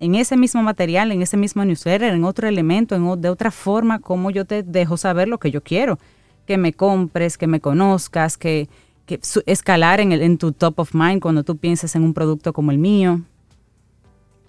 [0.00, 3.98] en ese mismo material, en ese mismo newsletter, en otro elemento, en, de otra forma,
[3.98, 5.98] cómo yo te dejo saber lo que yo quiero
[6.46, 8.68] que me compres, que me conozcas, que,
[9.06, 12.52] que escalar en, el, en tu top of mind cuando tú piensas en un producto
[12.52, 13.20] como el mío.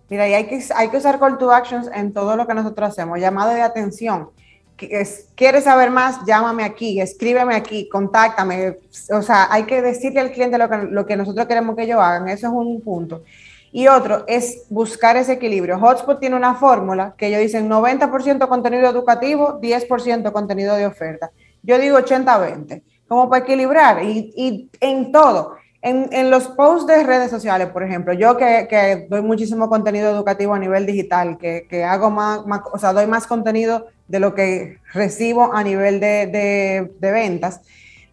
[0.10, 2.90] Mira, y hay que, hay que usar call to actions en todo lo que nosotros
[2.90, 4.30] hacemos, llamado de atención.
[4.78, 6.26] ¿Quieres saber más?
[6.26, 8.78] Llámame aquí, escríbeme aquí, contáctame.
[9.12, 12.00] O sea, hay que decirle al cliente lo que, lo que nosotros queremos que ellos
[12.02, 12.28] hagan.
[12.28, 13.24] Eso es un punto.
[13.72, 15.80] Y otro es buscar ese equilibrio.
[15.80, 21.32] Hotspot tiene una fórmula que ellos dicen 90% contenido educativo, 10% contenido de oferta.
[21.66, 25.56] Yo digo 80-20, como para equilibrar y, y en todo.
[25.82, 30.10] En, en, los posts de redes sociales, por ejemplo, yo que, que doy muchísimo contenido
[30.10, 34.20] educativo a nivel digital, que, que hago más, más, o sea, doy más contenido de
[34.20, 37.62] lo que recibo a nivel de, de, de ventas,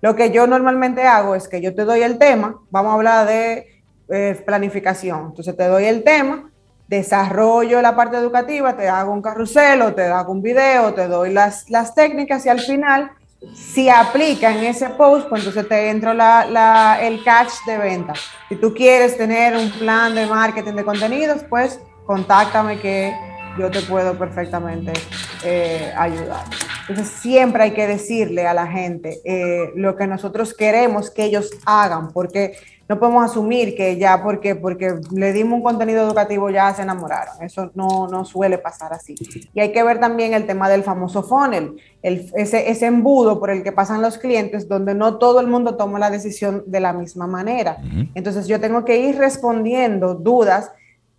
[0.02, 3.26] lo que yo normalmente hago es que yo te doy el tema, vamos a hablar
[3.26, 3.68] de
[4.08, 5.26] eh, planificación.
[5.28, 6.50] Entonces te doy el tema,
[6.88, 11.32] desarrollo la parte educativa, te hago un carrusel o te hago un video, te doy
[11.32, 13.12] las, las técnicas y al final,
[13.54, 18.14] si aplica en ese post, pues entonces te la, el catch de venta.
[18.48, 23.12] Si tú quieres tener un plan de marketing de contenidos, pues contáctame que
[23.58, 24.92] yo te puedo perfectamente
[25.44, 26.44] eh, ayudar.
[26.88, 31.50] Entonces siempre hay que decirle a la gente eh, lo que nosotros queremos que ellos
[31.64, 32.56] hagan, porque
[32.92, 37.42] no podemos asumir que ya porque, porque le dimos un contenido educativo ya se enamoraron.
[37.42, 39.14] Eso no, no suele pasar así.
[39.54, 43.48] Y hay que ver también el tema del famoso funnel, el, ese, ese embudo por
[43.48, 46.92] el que pasan los clientes, donde no todo el mundo toma la decisión de la
[46.92, 47.78] misma manera.
[48.14, 50.70] Entonces yo tengo que ir respondiendo dudas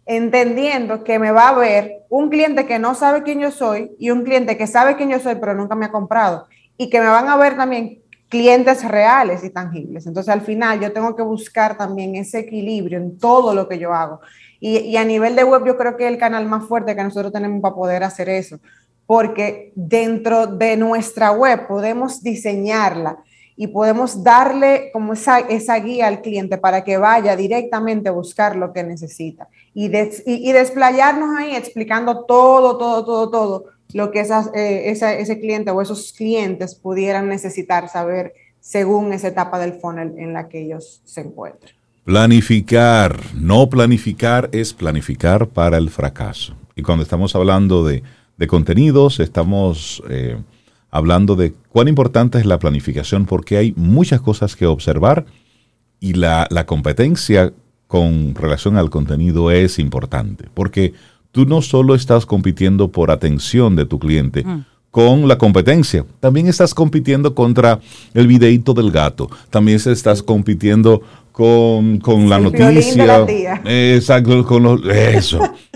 [0.06, 4.12] entendiendo que me va a ver un cliente que no sabe quién yo soy y
[4.12, 6.46] un cliente que sabe quién yo soy pero nunca me ha comprado
[6.78, 8.03] y que me van a ver también
[8.34, 10.08] clientes reales y tangibles.
[10.08, 13.94] Entonces, al final, yo tengo que buscar también ese equilibrio en todo lo que yo
[13.94, 14.22] hago.
[14.60, 17.62] Y, a nivel de web, yo creo que el canal más fuerte que nosotros tenemos
[17.62, 18.58] para poder hacer eso,
[19.06, 23.20] porque dentro de nuestra web podemos diseñarla
[23.56, 28.56] y podemos darle como esa, esa guía al cliente para que vaya directamente a buscar
[28.56, 34.12] lo que necesita y, des, y, y desplayarnos ahí explicando todo, todo, todo, todo lo
[34.12, 39.60] que esas, eh, esa, ese cliente o esos clientes pudieran necesitar saber según esa etapa
[39.60, 41.74] del funnel en la que ellos se encuentran.
[42.06, 46.56] Planificar, no planificar es planificar para el fracaso.
[46.76, 48.04] Y cuando estamos hablando de,
[48.38, 50.38] de contenidos, estamos eh,
[50.90, 55.26] hablando de cuán importante es la planificación porque hay muchas cosas que observar
[56.00, 57.54] y la, la competencia
[57.88, 60.50] con relación al contenido es importante.
[60.54, 60.94] Porque
[61.34, 64.66] tú no solo estás compitiendo por atención de tu cliente, mm.
[64.92, 66.06] con la competencia.
[66.22, 67.80] También estás compitiendo contra
[68.14, 69.30] el videíto del gato.
[69.50, 71.02] También estás compitiendo
[71.34, 73.06] con, con la noticia.
[73.06, 73.26] La
[73.66, 75.42] exacto, con los, eso.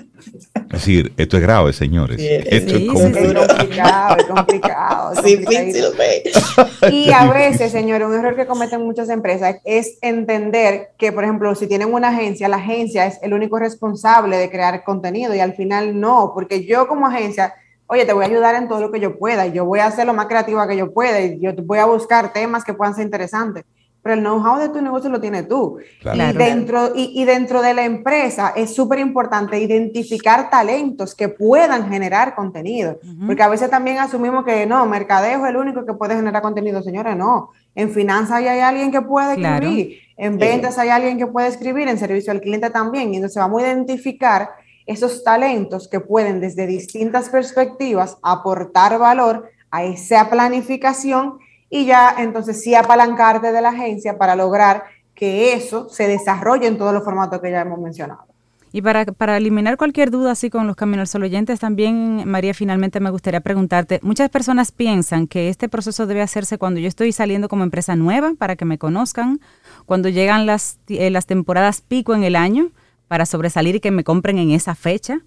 [0.66, 2.20] Es decir, esto es grave, señores.
[2.20, 3.38] Sí, esto sí, es complicado.
[3.38, 5.12] Es complicado, es complicado.
[5.14, 11.24] Es y a veces, señores, un error que cometen muchas empresas es entender que, por
[11.24, 15.39] ejemplo, si tienen una agencia, la agencia es el único responsable de crear contenido y
[15.39, 17.53] al final no, porque yo como agencia,
[17.88, 19.88] oye, te voy a ayudar en todo lo que yo pueda y yo voy a
[19.88, 22.95] hacer lo más creativa que yo pueda y yo voy a buscar temas que puedan
[22.95, 23.64] ser interesantes
[24.08, 25.80] pero el know-how de tu negocio lo tienes tú.
[26.14, 31.89] Y, dentro, y, y, dentro de la empresa es súper importante identificar talentos que puedan
[31.89, 36.16] generar contenido, porque a veces también asumimos que no, mercadeo es el único que puede
[36.16, 37.49] generar contenido, señores, no.
[37.76, 41.97] En finanzas hay alguien que puede escribir, en ventas hay alguien que puede escribir, en
[41.97, 44.51] servicio al cliente también, y entonces vamos a identificar
[44.86, 51.39] esos talentos que pueden desde distintas perspectivas aportar valor a esa planificación
[51.70, 56.78] y ya entonces sí apalancarte de la agencia para lograr que eso se desarrolle en
[56.78, 58.26] todos los formatos que ya hemos mencionado.
[58.72, 62.99] Y para, para eliminar cualquier duda así con los caminos solo oyentes, también, María, finalmente
[62.99, 67.47] me gustaría preguntarte, muchas personas piensan que este proceso debe hacerse cuando yo estoy saliendo
[67.47, 69.39] como empresa nueva para que me conozcan,
[69.86, 72.72] cuando llegan las, eh, las temporadas pico en el año
[73.07, 75.22] para sobresalir y que me compren en esa fecha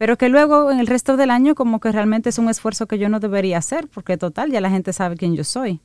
[0.00, 2.98] pero que luego en el resto del año como que realmente es un esfuerzo que
[2.98, 5.78] yo no debería hacer, porque total, ya la gente sabe quién yo soy.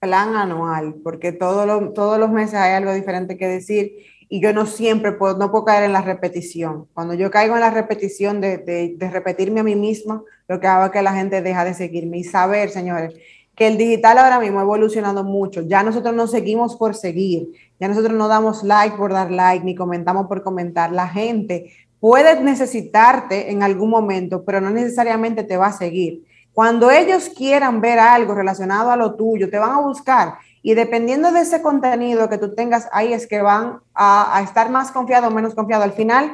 [0.00, 3.92] Plan anual, porque todo lo, todos los meses hay algo diferente que decir
[4.28, 6.88] y yo no siempre puedo, no puedo caer en la repetición.
[6.92, 10.66] Cuando yo caigo en la repetición de, de, de repetirme a mí misma, lo que
[10.66, 13.14] hago es que la gente deja de seguirme y saber, señores,
[13.54, 15.62] que el digital ahora mismo ha evolucionado mucho.
[15.62, 17.48] Ya nosotros no seguimos por seguir,
[17.80, 20.92] ya nosotros no damos like por dar like, ni comentamos por comentar.
[20.92, 21.72] La gente
[22.02, 26.24] puede necesitarte en algún momento, pero no necesariamente te va a seguir.
[26.52, 30.34] Cuando ellos quieran ver algo relacionado a lo tuyo, te van a buscar.
[30.62, 34.68] Y dependiendo de ese contenido que tú tengas ahí, es que van a, a estar
[34.68, 35.84] más confiados o menos confiados.
[35.84, 36.32] Al final,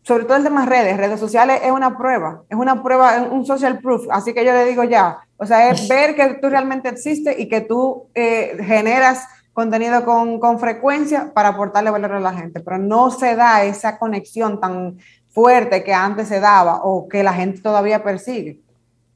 [0.00, 3.80] sobre todo el tema redes, redes sociales es una prueba, es una prueba, un social
[3.80, 4.06] proof.
[4.10, 7.50] Así que yo le digo ya, o sea, es ver que tú realmente existes y
[7.50, 12.76] que tú eh, generas contenido con, con, frecuencia para aportarle valor a la gente, pero
[12.76, 14.98] no se da esa conexión tan
[15.30, 18.60] fuerte que antes se daba o que la gente todavía persigue.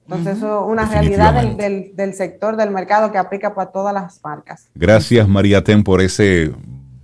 [0.07, 3.93] Entonces, eso es una realidad del, del, del, sector del mercado que aplica para todas
[3.93, 4.71] las marcas.
[4.75, 6.55] Gracias, María Ten, por ese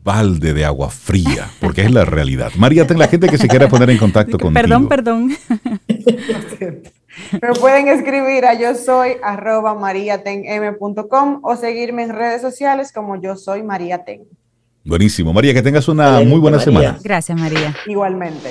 [0.05, 2.53] balde de agua fría, porque es la realidad.
[2.57, 4.55] María, ten la gente que se quiera poner en contacto contigo.
[4.89, 5.31] Perdón, perdón.
[7.33, 13.37] Me pueden escribir a yo soy arroba mariatenm.com o seguirme en redes sociales como yo
[13.37, 14.27] soy María Ten.
[14.85, 15.33] Buenísimo.
[15.33, 16.99] María, que tengas una muy buena semana.
[17.03, 17.75] Gracias, María.
[17.87, 18.51] Igualmente.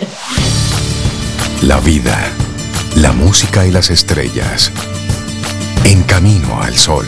[1.61, 2.17] La vida,
[2.97, 4.71] la música y las estrellas.
[5.85, 7.05] En camino al sol.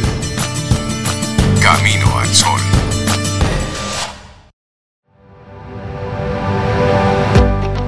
[1.61, 2.59] Camino al sol.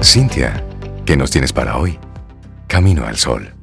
[0.02, 0.64] Cintia,
[1.04, 1.98] ¿qué nos tienes para hoy?
[2.68, 3.57] Camino al Sol.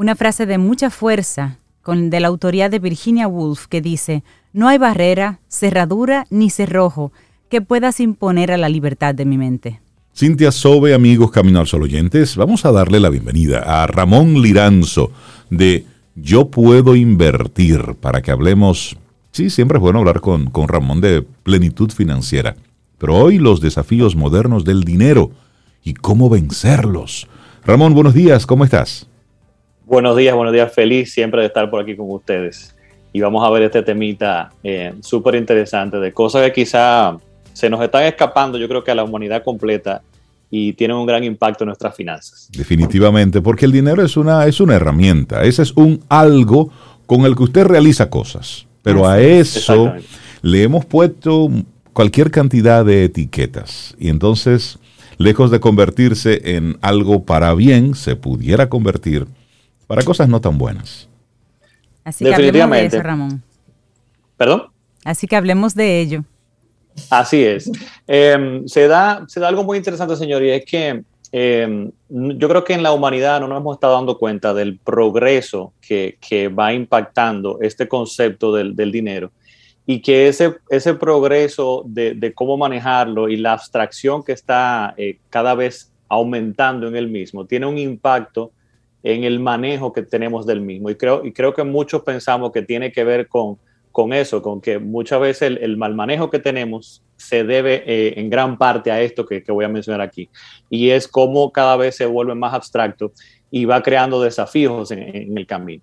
[0.00, 4.24] Una frase de mucha fuerza con, de la autoría de Virginia Woolf que dice,
[4.54, 7.12] no hay barrera, cerradura ni cerrojo
[7.50, 9.82] que puedas imponer a la libertad de mi mente.
[10.16, 15.12] Cintia Sobe, amigos Camino al Sol oyentes, vamos a darle la bienvenida a Ramón Liranzo
[15.50, 15.84] de
[16.14, 18.96] Yo Puedo Invertir para que hablemos,
[19.32, 22.56] sí, siempre es bueno hablar con, con Ramón de plenitud financiera.
[22.96, 25.30] Pero hoy los desafíos modernos del dinero
[25.84, 27.28] y cómo vencerlos.
[27.66, 29.09] Ramón, buenos días, ¿cómo estás?
[29.90, 32.76] Buenos días, buenos días, feliz siempre de estar por aquí con ustedes.
[33.12, 37.16] Y vamos a ver este temita eh, súper interesante de cosas que quizá
[37.52, 40.00] se nos están escapando, yo creo que a la humanidad completa
[40.48, 42.48] y tienen un gran impacto en nuestras finanzas.
[42.52, 46.70] Definitivamente, porque el dinero es una, es una herramienta, ese es un algo
[47.06, 49.92] con el que usted realiza cosas, pero a eso
[50.40, 51.50] le hemos puesto
[51.92, 53.96] cualquier cantidad de etiquetas.
[53.98, 54.78] Y entonces,
[55.18, 59.26] lejos de convertirse en algo para bien, se pudiera convertir
[59.90, 61.08] para cosas no tan buenas.
[62.04, 63.42] Así que hablemos de eso, Ramón.
[64.36, 64.66] ¿Perdón?
[65.04, 66.22] Así que hablemos de ello.
[67.10, 67.68] Así es.
[68.06, 72.62] Em, se, da, se da algo muy interesante, señor, y es que em, yo creo
[72.62, 76.72] que en la humanidad no nos hemos estado dando cuenta del progreso que, que va
[76.72, 79.32] impactando este concepto del, del dinero
[79.86, 85.56] y que ese, ese progreso de, cómo manejarlo y la abstracción que está eh, cada
[85.56, 88.52] vez aumentando en el mismo tiene un impacto
[89.02, 90.90] en el manejo que tenemos del mismo.
[90.90, 93.58] Y creo, y creo que muchos pensamos que tiene que ver con,
[93.92, 98.30] con eso, con que muchas veces el, mal manejo que tenemos se debe eh, en
[98.30, 100.28] gran parte a esto que, voy a mencionar aquí.
[100.68, 103.12] Y es cómo cada vez se vuelve más abstracto
[103.50, 105.82] y va creando desafíos en, el camino.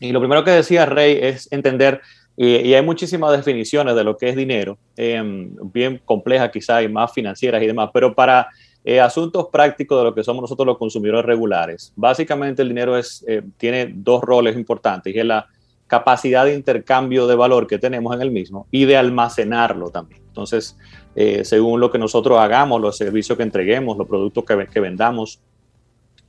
[0.00, 2.00] Y lo primero que decía Rey es entender
[2.36, 7.12] y, hay muchísimas definiciones de lo que es dinero, em, bien complejas quizá y más
[7.12, 8.48] financieras y demás, pero para
[8.84, 13.24] eh, asuntos prácticos de lo que somos nosotros los consumidores regulares, básicamente el dinero es,
[13.26, 15.48] eh, tiene dos roles importantes es la
[15.86, 20.22] capacidad de intercambio de valor que tenemos en el mismo y de almacenarlo también.
[20.26, 20.76] Entonces,
[21.14, 25.40] eh, según lo que nosotros hagamos, los servicios que entreguemos, los productos que vendamos,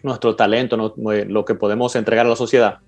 [0.03, 2.79] nuestro talento, lo que podemos entregar a la sociedad,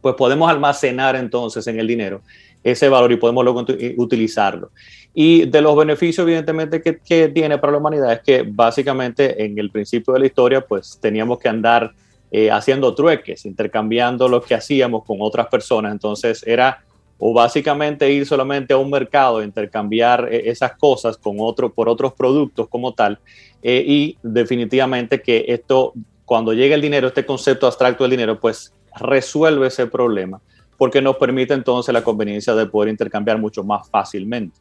[0.00, 2.20] pues podemos almacenar entonces en el dinero
[2.66, 3.64] ese valor y podemos luego
[3.96, 4.70] utilizarlo.
[5.14, 9.70] Y de los beneficios, evidentemente, que, tiene para la humanidad es que básicamente en el
[9.70, 11.92] principio de la historia, pues teníamos que andar
[12.30, 15.92] eh, haciendo trueques, intercambiando lo que hacíamos con otras personas.
[15.92, 16.82] Entonces era
[17.18, 22.14] o básicamente ir solamente a un mercado, intercambiar eh, esas cosas con otro, por otros
[22.14, 23.20] productos como tal.
[23.62, 25.94] Eh, y definitivamente que esto,
[26.24, 30.40] cuando llega el dinero, este concepto abstracto del dinero, pues resuelve ese problema
[30.76, 34.58] porque nos permite entonces la conveniencia de poder intercambiar mucho más fácilmente.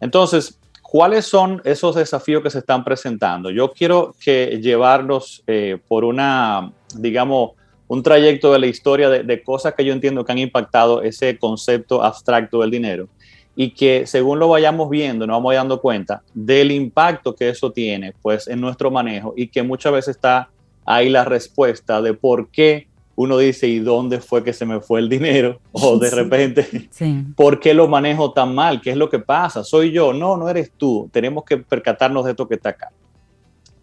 [0.00, 3.50] Entonces, ¿cuáles son esos desafíos que se están presentando?
[3.50, 7.52] Yo quiero que llevarnos eh, por una, digamos,
[7.88, 11.38] un trayecto de la historia de, de, cosas que yo entiendo que han impactado ese
[11.38, 13.08] concepto abstracto del dinero
[13.56, 18.12] y que según lo vayamos viendo, nos vamos dando cuenta del impacto que eso tiene
[18.20, 20.48] pues en nuestro manejo y que muchas veces está
[20.84, 25.00] ahí la respuesta de por qué uno dice, ¿y dónde fue que se me fue
[25.00, 25.60] el dinero?
[25.72, 26.88] O de repente,
[27.36, 28.80] ¿por qué lo manejo tan mal?
[28.80, 29.64] ¿Qué es lo que pasa?
[29.64, 30.12] ¿Soy yo?
[30.12, 31.08] No, no eres tú.
[31.12, 32.90] Tenemos que percatarnos de esto que está acá.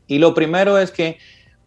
[0.07, 1.17] Y lo primero es que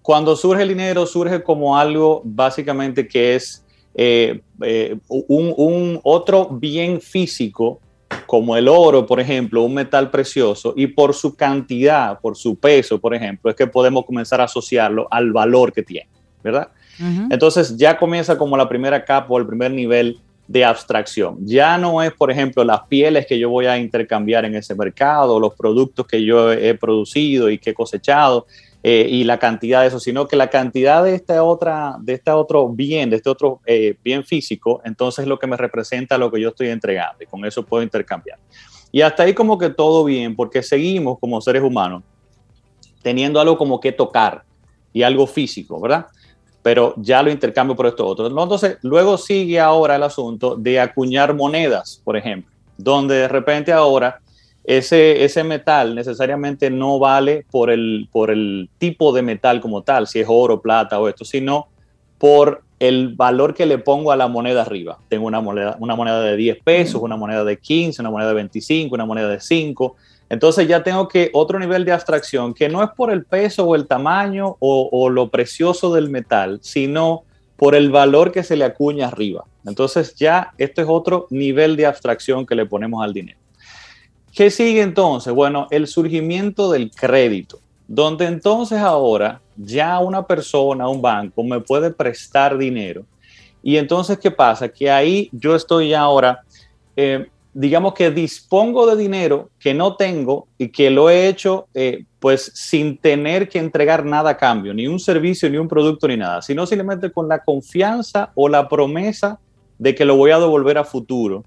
[0.02, 6.48] cuando surge el dinero, surge como algo básicamente que es eh, eh, un, un otro
[6.50, 7.80] bien físico,
[8.26, 13.00] como el oro, por ejemplo, un metal precioso, y por su cantidad, por su peso,
[13.00, 16.08] por ejemplo, es que podemos comenzar a asociarlo al valor que tiene,
[16.42, 16.68] ¿verdad?
[17.30, 21.38] Entonces ya comienza como la primera capa o el primer nivel de abstracción.
[21.46, 25.40] Ya no es, por ejemplo, las pieles que yo voy a intercambiar en ese mercado,
[25.40, 28.46] los productos que yo he producido y que he cosechado,
[28.82, 32.30] eh, y la cantidad de eso, sino que la cantidad de esta otra, de este
[32.30, 36.30] otro bien, de este otro eh, bien físico, entonces es lo que me representa lo
[36.30, 38.38] que yo estoy entregando y con eso puedo intercambiar.
[38.92, 42.02] Y hasta ahí como que todo bien, porque seguimos como seres humanos
[43.00, 44.44] teniendo algo como que tocar
[44.92, 46.06] y algo físico, ¿verdad?
[46.64, 48.26] Pero ya lo intercambio por esto otro.
[48.26, 54.20] Entonces, luego sigue ahora el asunto de acuñar monedas, por ejemplo, donde de repente ahora
[54.64, 60.06] ese, ese metal necesariamente no vale por el, por el tipo de metal como tal,
[60.06, 61.68] si es oro, plata o esto, sino
[62.16, 64.98] por el valor que le pongo a la moneda arriba.
[65.08, 68.34] Tengo una moneda, una moneda de 10 pesos, una moneda de 15, una moneda de
[68.36, 69.96] 25, una moneda de 5.
[70.34, 73.76] Entonces ya tengo que otro nivel de abstracción que no es por el peso o
[73.76, 77.22] el tamaño o, lo precioso del metal, sino
[77.56, 79.44] por el valor que se le acuña arriba.
[79.64, 83.38] Entonces ya esto es otro nivel de abstracción que le ponemos al dinero.
[84.32, 85.32] ¿Qué sigue entonces?
[85.32, 91.92] Bueno, el surgimiento del crédito, donde entonces ahora ya una persona, un banco, me puede
[91.92, 93.04] prestar dinero.
[93.62, 94.68] Y entonces, ¿qué pasa?
[94.68, 96.42] Que ahí yo estoy ahora,
[96.96, 102.04] eh, digamos que dispongo de dinero que no tengo y que lo he hecho eh,
[102.18, 106.16] pues sin tener que entregar nada a cambio, ni un servicio, ni un producto, ni
[106.16, 109.38] nada, sino simplemente con la confianza o la promesa
[109.78, 111.44] de que lo voy a devolver a futuro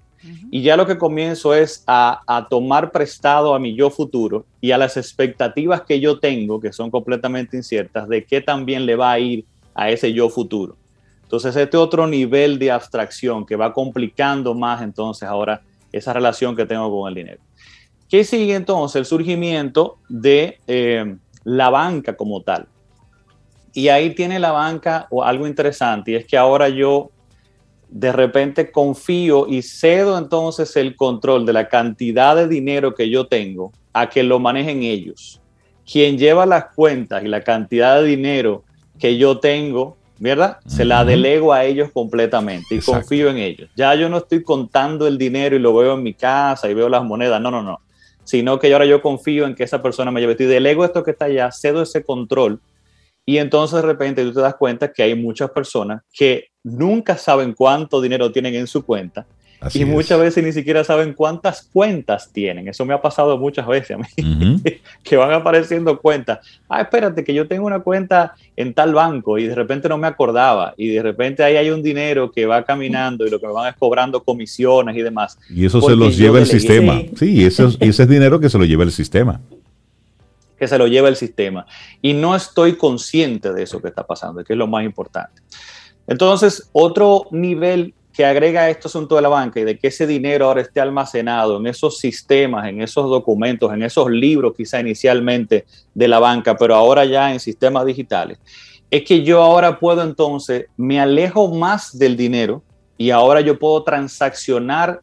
[0.50, 4.78] y ya lo que comienzo es a, tomar prestado a mi yo futuro y a
[4.78, 9.18] las expectativas que yo tengo, que son completamente inciertas, de qué también le va a
[9.18, 9.44] ir
[9.74, 10.76] a ese yo futuro.
[11.22, 15.62] Entonces, este otro nivel de abstracción que va complicando más entonces ahora
[15.92, 17.40] esa relación que tengo con el dinero.
[18.08, 18.96] ¿Qué sigue entonces?
[18.96, 22.66] El surgimiento de eh, la banca como tal.
[23.74, 27.10] Y ahí tiene la banca algo interesante, y es que ahora yo
[27.90, 33.26] de repente confío y cedo entonces el control de la cantidad de dinero que yo
[33.26, 35.40] tengo a que lo manejen ellos.
[35.90, 38.64] Quien lleva las cuentas y la cantidad de dinero
[38.98, 40.58] que yo tengo, ¿verdad?
[40.66, 43.70] Se la delego a ellos completamente y confío en ellos.
[43.76, 46.88] Ya yo no estoy contando el dinero y lo veo en mi casa y veo
[46.88, 47.80] las monedas, no, no, no.
[48.24, 50.36] Sino que ahora yo confío en que esa persona me lleve.
[50.38, 52.60] Y delego esto que está allá, cedo ese control
[53.28, 57.52] y entonces de repente tú te das cuenta que hay muchas personas que nunca saben
[57.52, 59.26] cuánto dinero tienen en su cuenta
[59.74, 62.68] y muchas veces ni siquiera saben cuántas cuentas tienen.
[62.68, 64.06] Eso me ha pasado muchas veces a mí,
[65.02, 66.38] que van apareciendo cuentas.
[66.68, 70.06] Ah, espérate, que yo tengo una cuenta en tal banco y de repente no me
[70.06, 73.52] acordaba y de repente ahí hay un dinero que va caminando y lo que me
[73.52, 75.38] van es cobrando comisiones y demás.
[75.50, 77.00] Y eso se los lleva el sistema.
[77.16, 79.40] Sí, ese es dinero que se lo lleva el sistema
[80.58, 81.66] que se lo lleva el sistema.
[82.02, 85.40] Y no estoy consciente de eso que está pasando, que es lo más importante.
[86.08, 90.46] Entonces, otro nivel que agrega este asunto de la banca y de que ese dinero
[90.46, 96.08] ahora esté almacenado en esos sistemas, en esos documentos, en esos libros quizá inicialmente de
[96.08, 98.40] la banca, pero ahora ya en sistemas digitales,
[98.90, 102.64] es que yo ahora puedo entonces, me alejo más del dinero
[102.96, 105.00] y ahora yo puedo transaccionar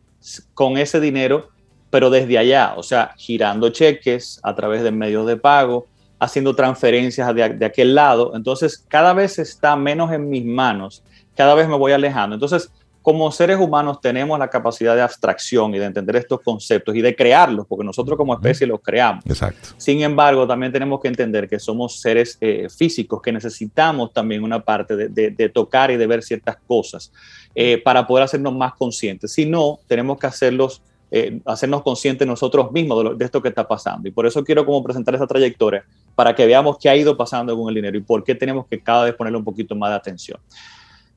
[0.54, 1.48] con ese dinero
[1.90, 5.88] pero desde allá, o sea, girando cheques a través de medios de pago,
[6.20, 8.34] haciendo transferencias de, de, aquel lado.
[8.36, 11.02] Entonces, cada vez está menos en mis manos,
[11.34, 12.36] cada vez me voy alejando.
[12.36, 12.70] Entonces,
[13.06, 17.16] como seres humanos tenemos la capacidad de abstracción y de entender estos conceptos y de
[17.16, 19.24] crearlos, porque nosotros como especie los creamos.
[19.28, 19.70] Exacto.
[19.78, 24.60] Sin embargo, también tenemos que entender que somos seres eh, físicos, que necesitamos también una
[24.60, 27.14] parte de, de, tocar y de ver ciertas cosas
[27.54, 29.32] eh, para poder hacernos más conscientes.
[29.32, 30.82] Si no, tenemos que hacerlos
[31.12, 34.10] eh, hacernos conscientes nosotros mismos de, esto que está pasando.
[34.10, 35.86] Y por eso quiero como presentar esa trayectoria
[36.16, 38.82] para que veamos qué ha ido pasando con el dinero y por qué tenemos que
[38.82, 40.40] cada vez ponerle un poquito más de atención.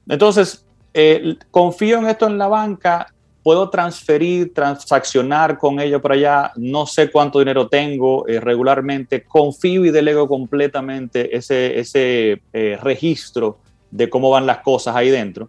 [0.07, 0.66] Entonces,
[1.01, 6.86] eh, confío en esto en la banca, puedo transferir, transaccionar con ello por allá, no
[6.86, 12.42] sé cuánto dinero tengo eh, regularmente, confío y delego completamente ese, ese
[12.82, 13.59] registro
[13.90, 15.49] de cómo van las cosas ahí dentro.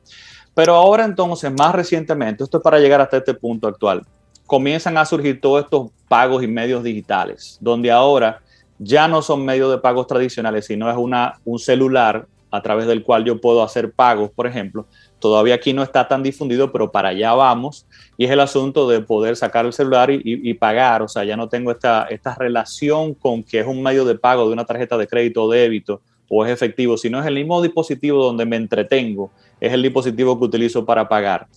[0.53, 4.05] Pero ahora entonces, más recientemente, esto es para llegar hasta este punto actual,
[4.45, 8.41] comienzan a surgir todos estos pagos y medios digitales, donde ahora
[8.79, 13.03] ya no son medios de pagos tradicionales, sino es una, un celular a través del
[13.03, 14.87] cual yo puedo hacer pagos, por ejemplo.
[15.19, 17.85] Todavía aquí no está tan difundido, pero para allá vamos.
[18.17, 21.01] Y es el asunto de poder sacar el celular y, pagar.
[21.01, 24.47] O sea, ya no tengo esta, esta relación con que es un medio de pago
[24.47, 26.01] de una tarjeta de crédito o débito
[26.31, 30.45] o es efectivo, sino es el mismo dispositivo donde me entretengo, es el dispositivo que
[30.45, 31.47] utilizo para pagar.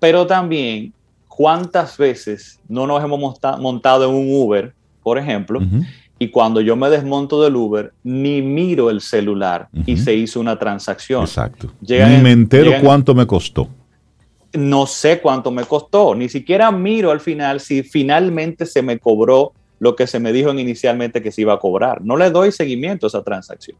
[0.00, 0.92] Pero también
[1.36, 5.60] ¿Cuántas veces no nos hemos montado en un Uber, por ejemplo,
[6.18, 10.58] y cuando yo me desmonto del Uber, ni miro el celular y se hizo una
[10.58, 11.22] transacción?
[11.22, 11.72] Exacto.
[11.80, 13.68] ni me entero cuánto me costó.
[14.54, 19.52] no sé cuánto me costó, ni siquiera miro al final si finalmente se me cobró
[19.78, 22.00] lo que se me dijo inicialmente que se iba a cobrar.
[22.02, 23.76] No le doy seguimiento a esa transacción.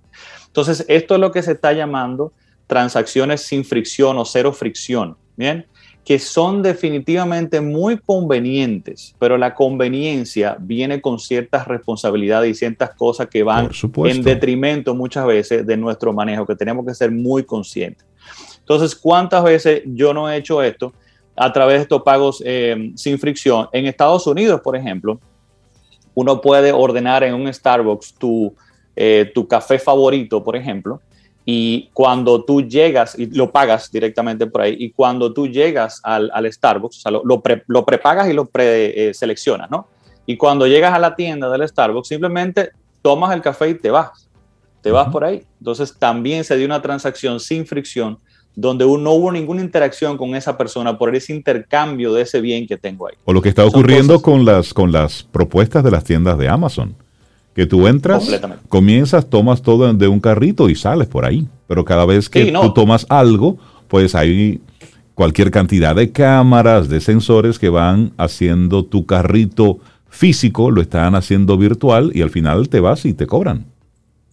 [0.47, 2.32] Entonces, esto es lo que se está llamando
[2.66, 5.66] transacciones sin fricción o cero fricción, ¿bien?
[6.07, 13.26] Que son definitivamente muy convenientes, pero la conveniencia viene con ciertas responsabilidades y ciertas cosas
[13.26, 13.70] que van
[14.04, 18.07] en detrimento muchas veces de nuestro manejo, que tenemos que ser muy conscientes.
[18.61, 20.92] Entonces, ¿cuántas veces yo no he hecho esto
[21.36, 23.68] a través de estos pagos eh, sin fricción?
[23.72, 25.20] En Estados Unidos, por ejemplo,
[26.14, 28.54] uno puede ordenar en un Starbucks tu,
[28.96, 31.00] eh, tu café favorito, por ejemplo,
[31.49, 36.28] y cuando tú llegas y lo pagas directamente por ahí, y cuando tú llegas al,
[36.34, 39.86] al Starbucks, o sea, lo, lo, prepagas y lo preseleccionas, ¿no?
[40.26, 44.28] Y cuando llegas a la tienda del Starbucks, simplemente tomas el café y te vas.
[44.82, 45.44] Te vas por ahí.
[45.61, 48.18] Entonces también se dio una transacción sin fricción
[48.57, 52.76] donde no hubo ninguna interacción con esa persona por ese intercambio de ese bien que
[52.76, 53.14] tengo ahí.
[53.24, 56.97] O lo que está ocurriendo con las, con las propuestas de las tiendas de Amazon
[57.57, 58.28] que tú entras,
[58.68, 61.48] comienzas, tomas todo de un carrito y sales por ahí.
[61.66, 63.57] Pero cada vez que tú tomas algo,
[63.88, 64.61] pues hay
[65.14, 69.78] cualquier cantidad de cámaras, de sensores que van haciendo tu carrito
[70.11, 73.64] físico, lo están haciendo virtual y al final te vas y te cobran.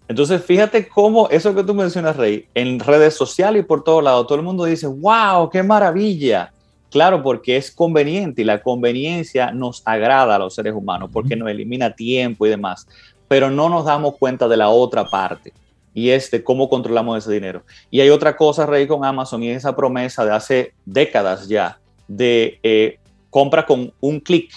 [0.10, 4.28] Entonces, fíjate cómo eso que tú mencionas, Rey, en redes sociales y por todos lados,
[4.28, 6.52] todo el mundo dice, wow, qué maravilla.
[6.92, 11.50] Claro, porque es conveniente y la conveniencia nos agrada a los seres humanos porque nos
[11.50, 12.86] elimina tiempo y demás
[13.34, 15.54] pero no nos damos cuenta de la otra parte
[15.92, 17.64] y es de cómo controlamos ese dinero.
[17.90, 22.60] Y hay otra cosa, Rey, con Amazon y esa promesa de hace décadas ya de
[22.62, 23.00] eh,
[23.32, 24.52] compra con un clic,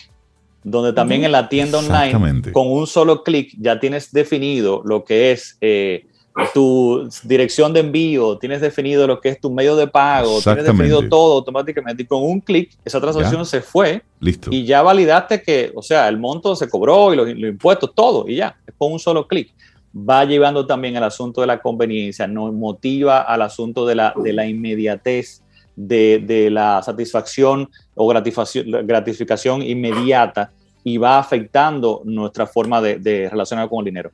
[0.63, 5.33] donde también en la tienda online, con un solo clic, ya tienes definido lo que
[5.33, 6.05] es eh,
[6.53, 11.09] tu dirección de envío, tienes definido lo que es tu medio de pago, tienes definido
[11.09, 14.51] todo automáticamente y con un clic esa transacción se fue Listo.
[14.53, 18.37] y ya validaste que, o sea, el monto se cobró y los, impuestos, todo y
[18.37, 19.55] ya, es con un solo clic.
[19.97, 24.35] Va llevando también el asunto de la conveniencia, nos motiva al asunto de la, de
[24.35, 25.43] la inmediatez,
[25.75, 30.53] de, de la satisfacción o gratificación, gratificación inmediata
[30.85, 34.11] y va afectando nuestra forma de, de relacionar con el dinero.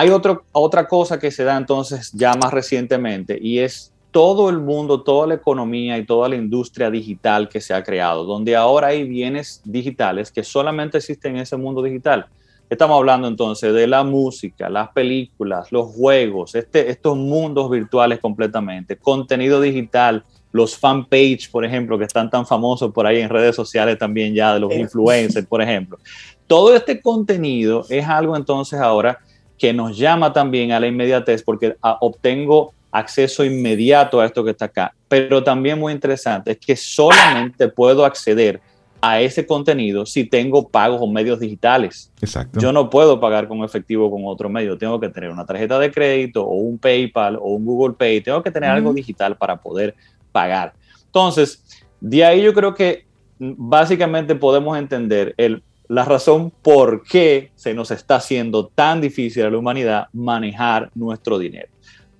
[0.00, 4.58] Hay otro, otra cosa que se da entonces ya más recientemente y es todo el
[4.58, 8.86] mundo, toda la economía y toda la industria digital que se ha creado, donde ahora
[8.86, 12.24] hay bienes digitales que solamente existen en ese mundo digital.
[12.70, 18.96] Estamos hablando entonces de la música, las películas, los juegos, este, estos mundos virtuales completamente,
[18.96, 23.98] contenido digital, los fanpage, por ejemplo, que están tan famosos por ahí en redes sociales
[23.98, 25.98] también ya, de los influencers, por ejemplo.
[26.46, 29.18] Todo este contenido es algo entonces ahora
[29.60, 34.52] que nos llama también a la inmediatez porque ah, obtengo acceso inmediato a esto que
[34.52, 34.94] está acá.
[35.06, 38.58] Pero también muy interesante es que solamente puedo acceder
[39.02, 42.10] a ese contenido si tengo pagos o medios digitales.
[42.22, 42.58] Exacto.
[42.58, 44.78] Yo no puedo pagar con efectivo con otro medio.
[44.78, 48.22] Tengo que tener una tarjeta de crédito o un PayPal o un Google Pay.
[48.22, 49.94] Tengo que tener algo digital para poder
[50.32, 50.72] pagar.
[51.04, 51.62] Entonces,
[52.00, 53.04] de ahí yo creo que
[53.38, 59.50] básicamente podemos entender el la razón por qué se nos está haciendo tan difícil a
[59.50, 61.66] la humanidad manejar nuestro dinero.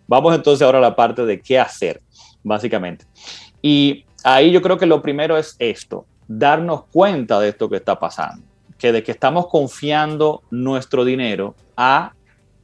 [0.09, 2.03] Vamos entonces ahora a la parte de qué hacer,
[2.43, 3.05] básicamente.
[3.63, 7.97] Y ahí yo creo que lo primero es esto, darnos cuenta de esto que está
[7.97, 8.45] pasando,
[8.77, 12.13] que de que estamos confiando nuestro dinero a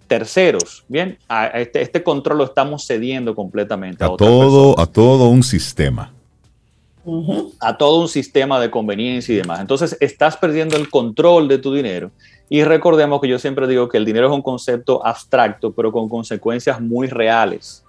[0.09, 5.45] terceros, bien, a este, este control lo estamos cediendo completamente a, todo, a todo un
[5.45, 6.16] sistema
[7.61, 9.61] a todo un sistema de conveniencia y demás.
[9.61, 12.11] Entonces estás perdiendo el control de tu dinero.
[12.49, 16.09] Y recordemos que yo siempre digo que el dinero es un concepto abstracto, pero con
[16.09, 17.85] consecuencias muy reales.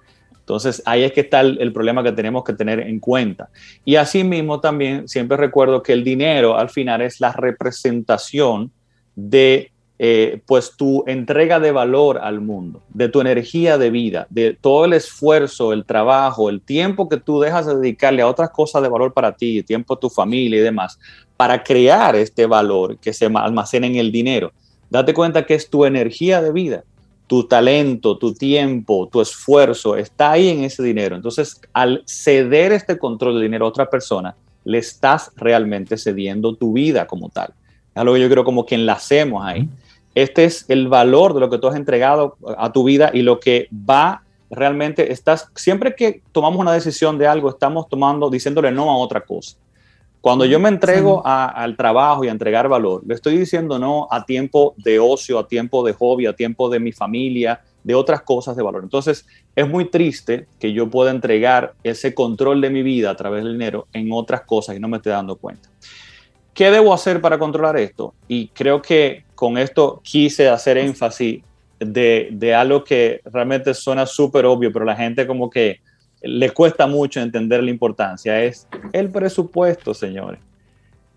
[0.48, 3.50] Entonces ahí es que está el, problema que tenemos que tener en cuenta.
[3.84, 8.70] Y asimismo también siempre recuerdo que el dinero al final es la representación
[9.14, 14.56] de eh, pues tu entrega de valor al mundo, de tu energía de vida, de
[14.60, 18.82] todo el esfuerzo, el trabajo, el tiempo que tú dejas de dedicarle a otras cosas
[18.82, 21.00] de valor para ti, tiempo a tu familia y demás,
[21.36, 24.52] para crear este valor que se almacena en el dinero.
[24.88, 26.84] Date cuenta que es tu energía de vida,
[27.26, 31.16] tu talento, tu tiempo, tu esfuerzo está ahí en ese dinero.
[31.16, 34.34] Entonces, al ceder este control de dinero a otra persona,
[34.64, 37.52] le estás realmente cediendo tu vida como tal.
[37.94, 39.68] Es algo que yo creo como que enlacemos ahí.
[40.14, 43.40] Este es el valor de lo que tú has entregado a tu vida y lo
[43.40, 48.90] que va realmente, estás, siempre que tomamos una decisión de algo, estamos tomando, diciéndole no
[48.90, 49.56] a otra cosa.
[50.20, 54.24] Cuando yo me entrego al trabajo y a entregar valor, le estoy diciendo no a
[54.24, 58.56] tiempo de ocio, a tiempo de hobby, a tiempo de mi familia, de otras cosas
[58.56, 58.82] de valor.
[58.82, 59.24] Entonces,
[59.54, 63.52] es muy triste que yo pueda entregar ese control de mi vida a través del
[63.52, 65.68] dinero en otras cosas y no me esté dando cuenta.
[66.58, 68.14] ¿Qué debo hacer para controlar esto?
[68.26, 71.40] Y creo que con esto quise hacer énfasis
[71.78, 75.78] de, de algo que realmente suena súper obvio, pero la gente como que
[76.20, 80.40] le cuesta mucho entender la importancia, es el presupuesto, señores.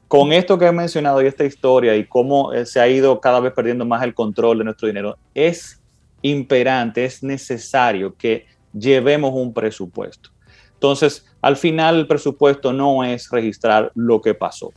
[0.07, 3.39] Con esto que he mencionado y esta historia y cómo eh, se ha ido cada
[3.39, 5.81] vez perdiendo más el control de nuestro dinero, es
[6.21, 8.45] imperante, es necesario que
[8.77, 10.29] llevemos un presupuesto.
[10.75, 14.71] Entonces, al final el presupuesto no es registrar lo que pasó,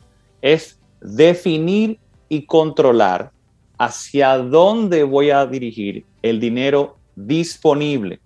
[0.45, 1.99] es definir
[2.29, 3.31] y controlar
[3.77, 8.19] hacia dónde voy a dirigir el dinero disponible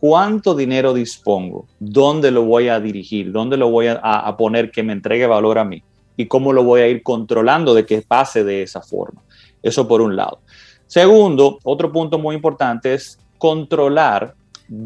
[0.00, 4.92] cuánto dinero dispongo, dónde lo voy a dirigir, dónde lo voy a, poner que me
[4.92, 5.82] entregue valor a mí
[6.16, 9.22] y cómo lo voy a ir controlando de que pase de esa forma.
[9.60, 10.40] Eso por un lado.
[10.86, 14.34] Segundo, otro punto muy importante es controlar,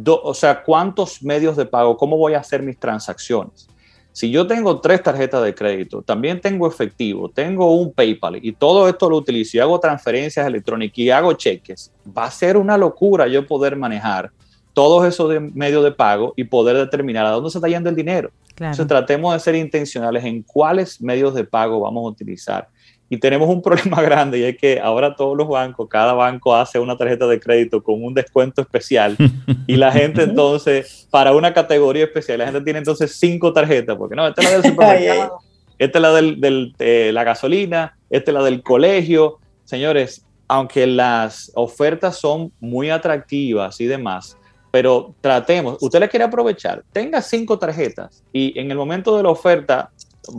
[0.07, 3.69] o sea, cuántos medios de pago, cómo voy a hacer mis transacciones.
[4.13, 8.87] Si yo tengo tres tarjetas de crédito, también tengo efectivo, tengo un PayPal y todo
[8.87, 13.27] esto lo utilizo y hago transferencias electrónicas y hago cheques, va a ser una locura
[13.27, 14.31] yo poder manejar
[14.75, 18.31] todos esos medios de pago y poder determinar a dónde se está yendo el dinero.
[18.51, 22.69] Entonces tratemos de ser intencionales en cuáles medios de pago vamos a utilizar.
[23.13, 26.79] Y tenemos un problema grande y es que ahora todos los bancos, cada banco hace
[26.79, 29.19] una tarjeta de crédito con un descuento especial
[29.67, 34.17] y la gente entonces, para una categoría especial, la gente tiene entonces cinco tarjetas, porque
[34.17, 35.39] no, esta es la del supermercado,
[35.79, 39.41] esta es la de eh, la gasolina, esta es la del colegio.
[39.65, 44.39] Señores, aunque las ofertas son muy atractivas y demás,
[44.71, 49.29] pero tratemos, usted le quiere aprovechar, tenga cinco tarjetas y en el momento de la
[49.29, 49.91] oferta,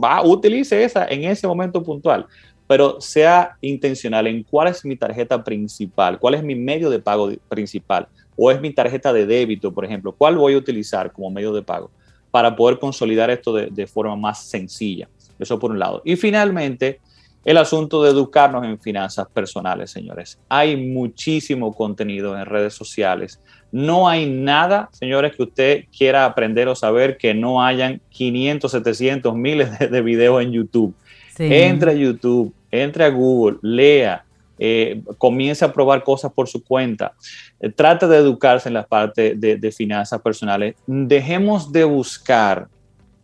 [0.02, 2.26] va, utilice esa en ese momento puntual,
[2.66, 7.30] pero sea intencional en cuál es mi tarjeta principal, cuál es mi medio de pago
[7.48, 11.52] principal, o es mi tarjeta de débito, por ejemplo, cuál voy a utilizar como medio
[11.52, 11.90] de pago
[12.30, 15.08] para poder consolidar esto de, forma más sencilla.
[15.38, 16.02] Eso por un lado.
[16.04, 17.00] Y finalmente,
[17.44, 20.40] el asunto de educarnos en finanzas personales, señores.
[20.48, 23.38] Hay muchísimo contenido en redes sociales
[23.74, 29.34] no hay nada, señores, que usted quiera aprender o saber que no hayan 500, 700,
[29.34, 30.94] miles de, videos en YouTube.
[31.38, 34.24] Entre a YouTube, entre a Google, lea,
[34.58, 37.12] eh, comience a probar cosas por su cuenta.
[37.60, 40.76] Eh, trate de educarse en la parte de, de finanzas personales.
[40.86, 42.68] Dejemos de buscar,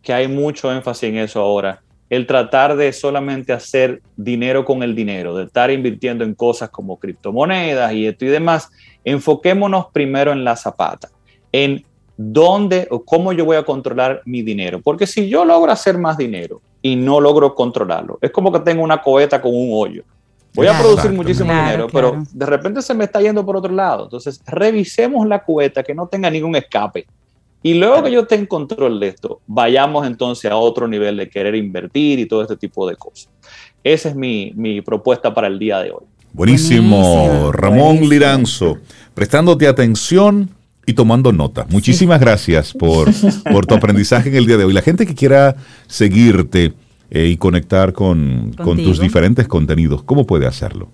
[0.01, 4.93] que hay mucho énfasis en eso ahora, el tratar de solamente hacer dinero con el
[4.93, 8.69] dinero, de estar invirtiendo en cosas como criptomonedas y esto y demás,
[9.05, 11.07] enfoquémonos primero en la zapata,
[11.53, 11.85] en
[12.17, 14.81] dónde o cómo yo voy a controlar mi dinero.
[14.81, 18.83] Porque si yo logro hacer más dinero y no logro controlarlo, es como que tengo
[18.83, 20.03] una coheta con un hoyo.
[20.53, 24.03] Voy a producir muchísimo dinero, pero de repente se me está yendo por otro lado.
[24.03, 27.07] Entonces, revisemos la cubeta que no tenga ningún escape.
[27.63, 31.55] Y luego que yo tenga control de esto, vayamos entonces a otro nivel de querer
[31.55, 33.29] invertir y todo este tipo de cosas.
[33.83, 36.03] Esa es mi, propuesta para el día de hoy.
[36.33, 38.77] Buenísimo, Ramón Liranzo,
[39.13, 40.49] prestándote atención
[40.85, 41.65] y tomando nota.
[41.69, 43.09] Muchísimas gracias por,
[43.51, 44.73] por, tu aprendizaje en el día de hoy.
[44.73, 45.55] La gente que quiera
[45.87, 46.73] seguirte
[47.09, 50.89] eh, y conectar con, con tus diferentes contenidos, ¿cómo puede hacerlo?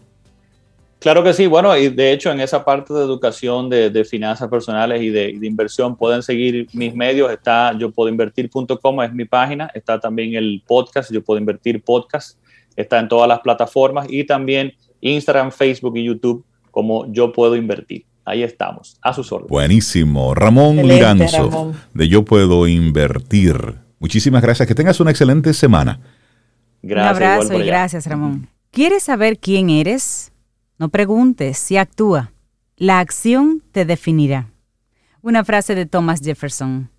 [0.99, 5.01] Claro que sí, bueno, y de hecho en esa parte de educación de, finanzas personales
[5.03, 9.99] y de, inversión pueden seguir mis medios, está yo puedo invertir.com, es mi página, está
[9.99, 12.39] también el podcast, yo puedo invertir podcast,
[12.75, 18.05] está en todas las plataformas y también Instagram, Facebook y YouTube como yo puedo invertir.
[18.27, 19.49] Ahí estamos, a sus órdenes.
[19.49, 20.35] Buenísimo.
[20.35, 23.75] Ramón Liranzo, de Yo Puedo Invertir.
[23.99, 24.67] Muchísimas gracias.
[24.67, 26.01] Que tengas una excelente semana.
[26.81, 27.17] Gracias.
[27.17, 28.49] Un abrazo y gracias, Ramón.
[28.71, 30.33] ¿Quieres saber quién eres?
[30.77, 32.33] No preguntes, si actúa.
[32.75, 34.49] La acción te definirá.
[35.21, 36.89] Una frase de Thomas Jefferson.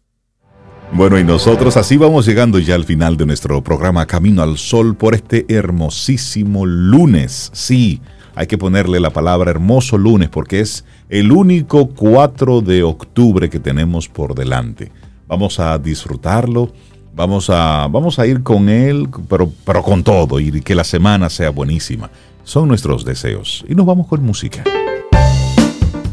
[0.95, 4.97] Bueno, y nosotros así vamos llegando ya al final de nuestro programa Camino al Sol
[4.97, 7.51] por este hermosísimo lunes.
[7.53, 8.01] Sí,
[8.39, 13.61] hay que ponerle la palabra hermoso lunes porque es el único 4 de octubre que
[13.61, 14.93] tenemos por delante.
[15.27, 16.73] Vamos a disfrutarlo,
[17.15, 21.31] vamos a, vamos a ir con él, pero, pero con todo y que la semana
[21.31, 22.11] sea buenísima
[22.45, 23.65] son nuestros deseos.
[23.69, 24.65] Y nos vamos con música.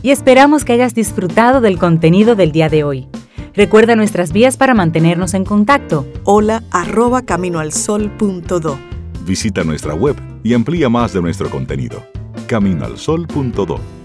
[0.01, 3.07] Y esperamos que hayas disfrutado del contenido del día de hoy.
[3.53, 6.05] Recuerda nuestras vías para mantenernos en contacto.
[6.25, 8.77] Hola arroba caminoalsol.do.
[9.25, 12.03] Visita nuestra web y amplía más de nuestro contenido.
[12.47, 14.04] Caminoalsol.do.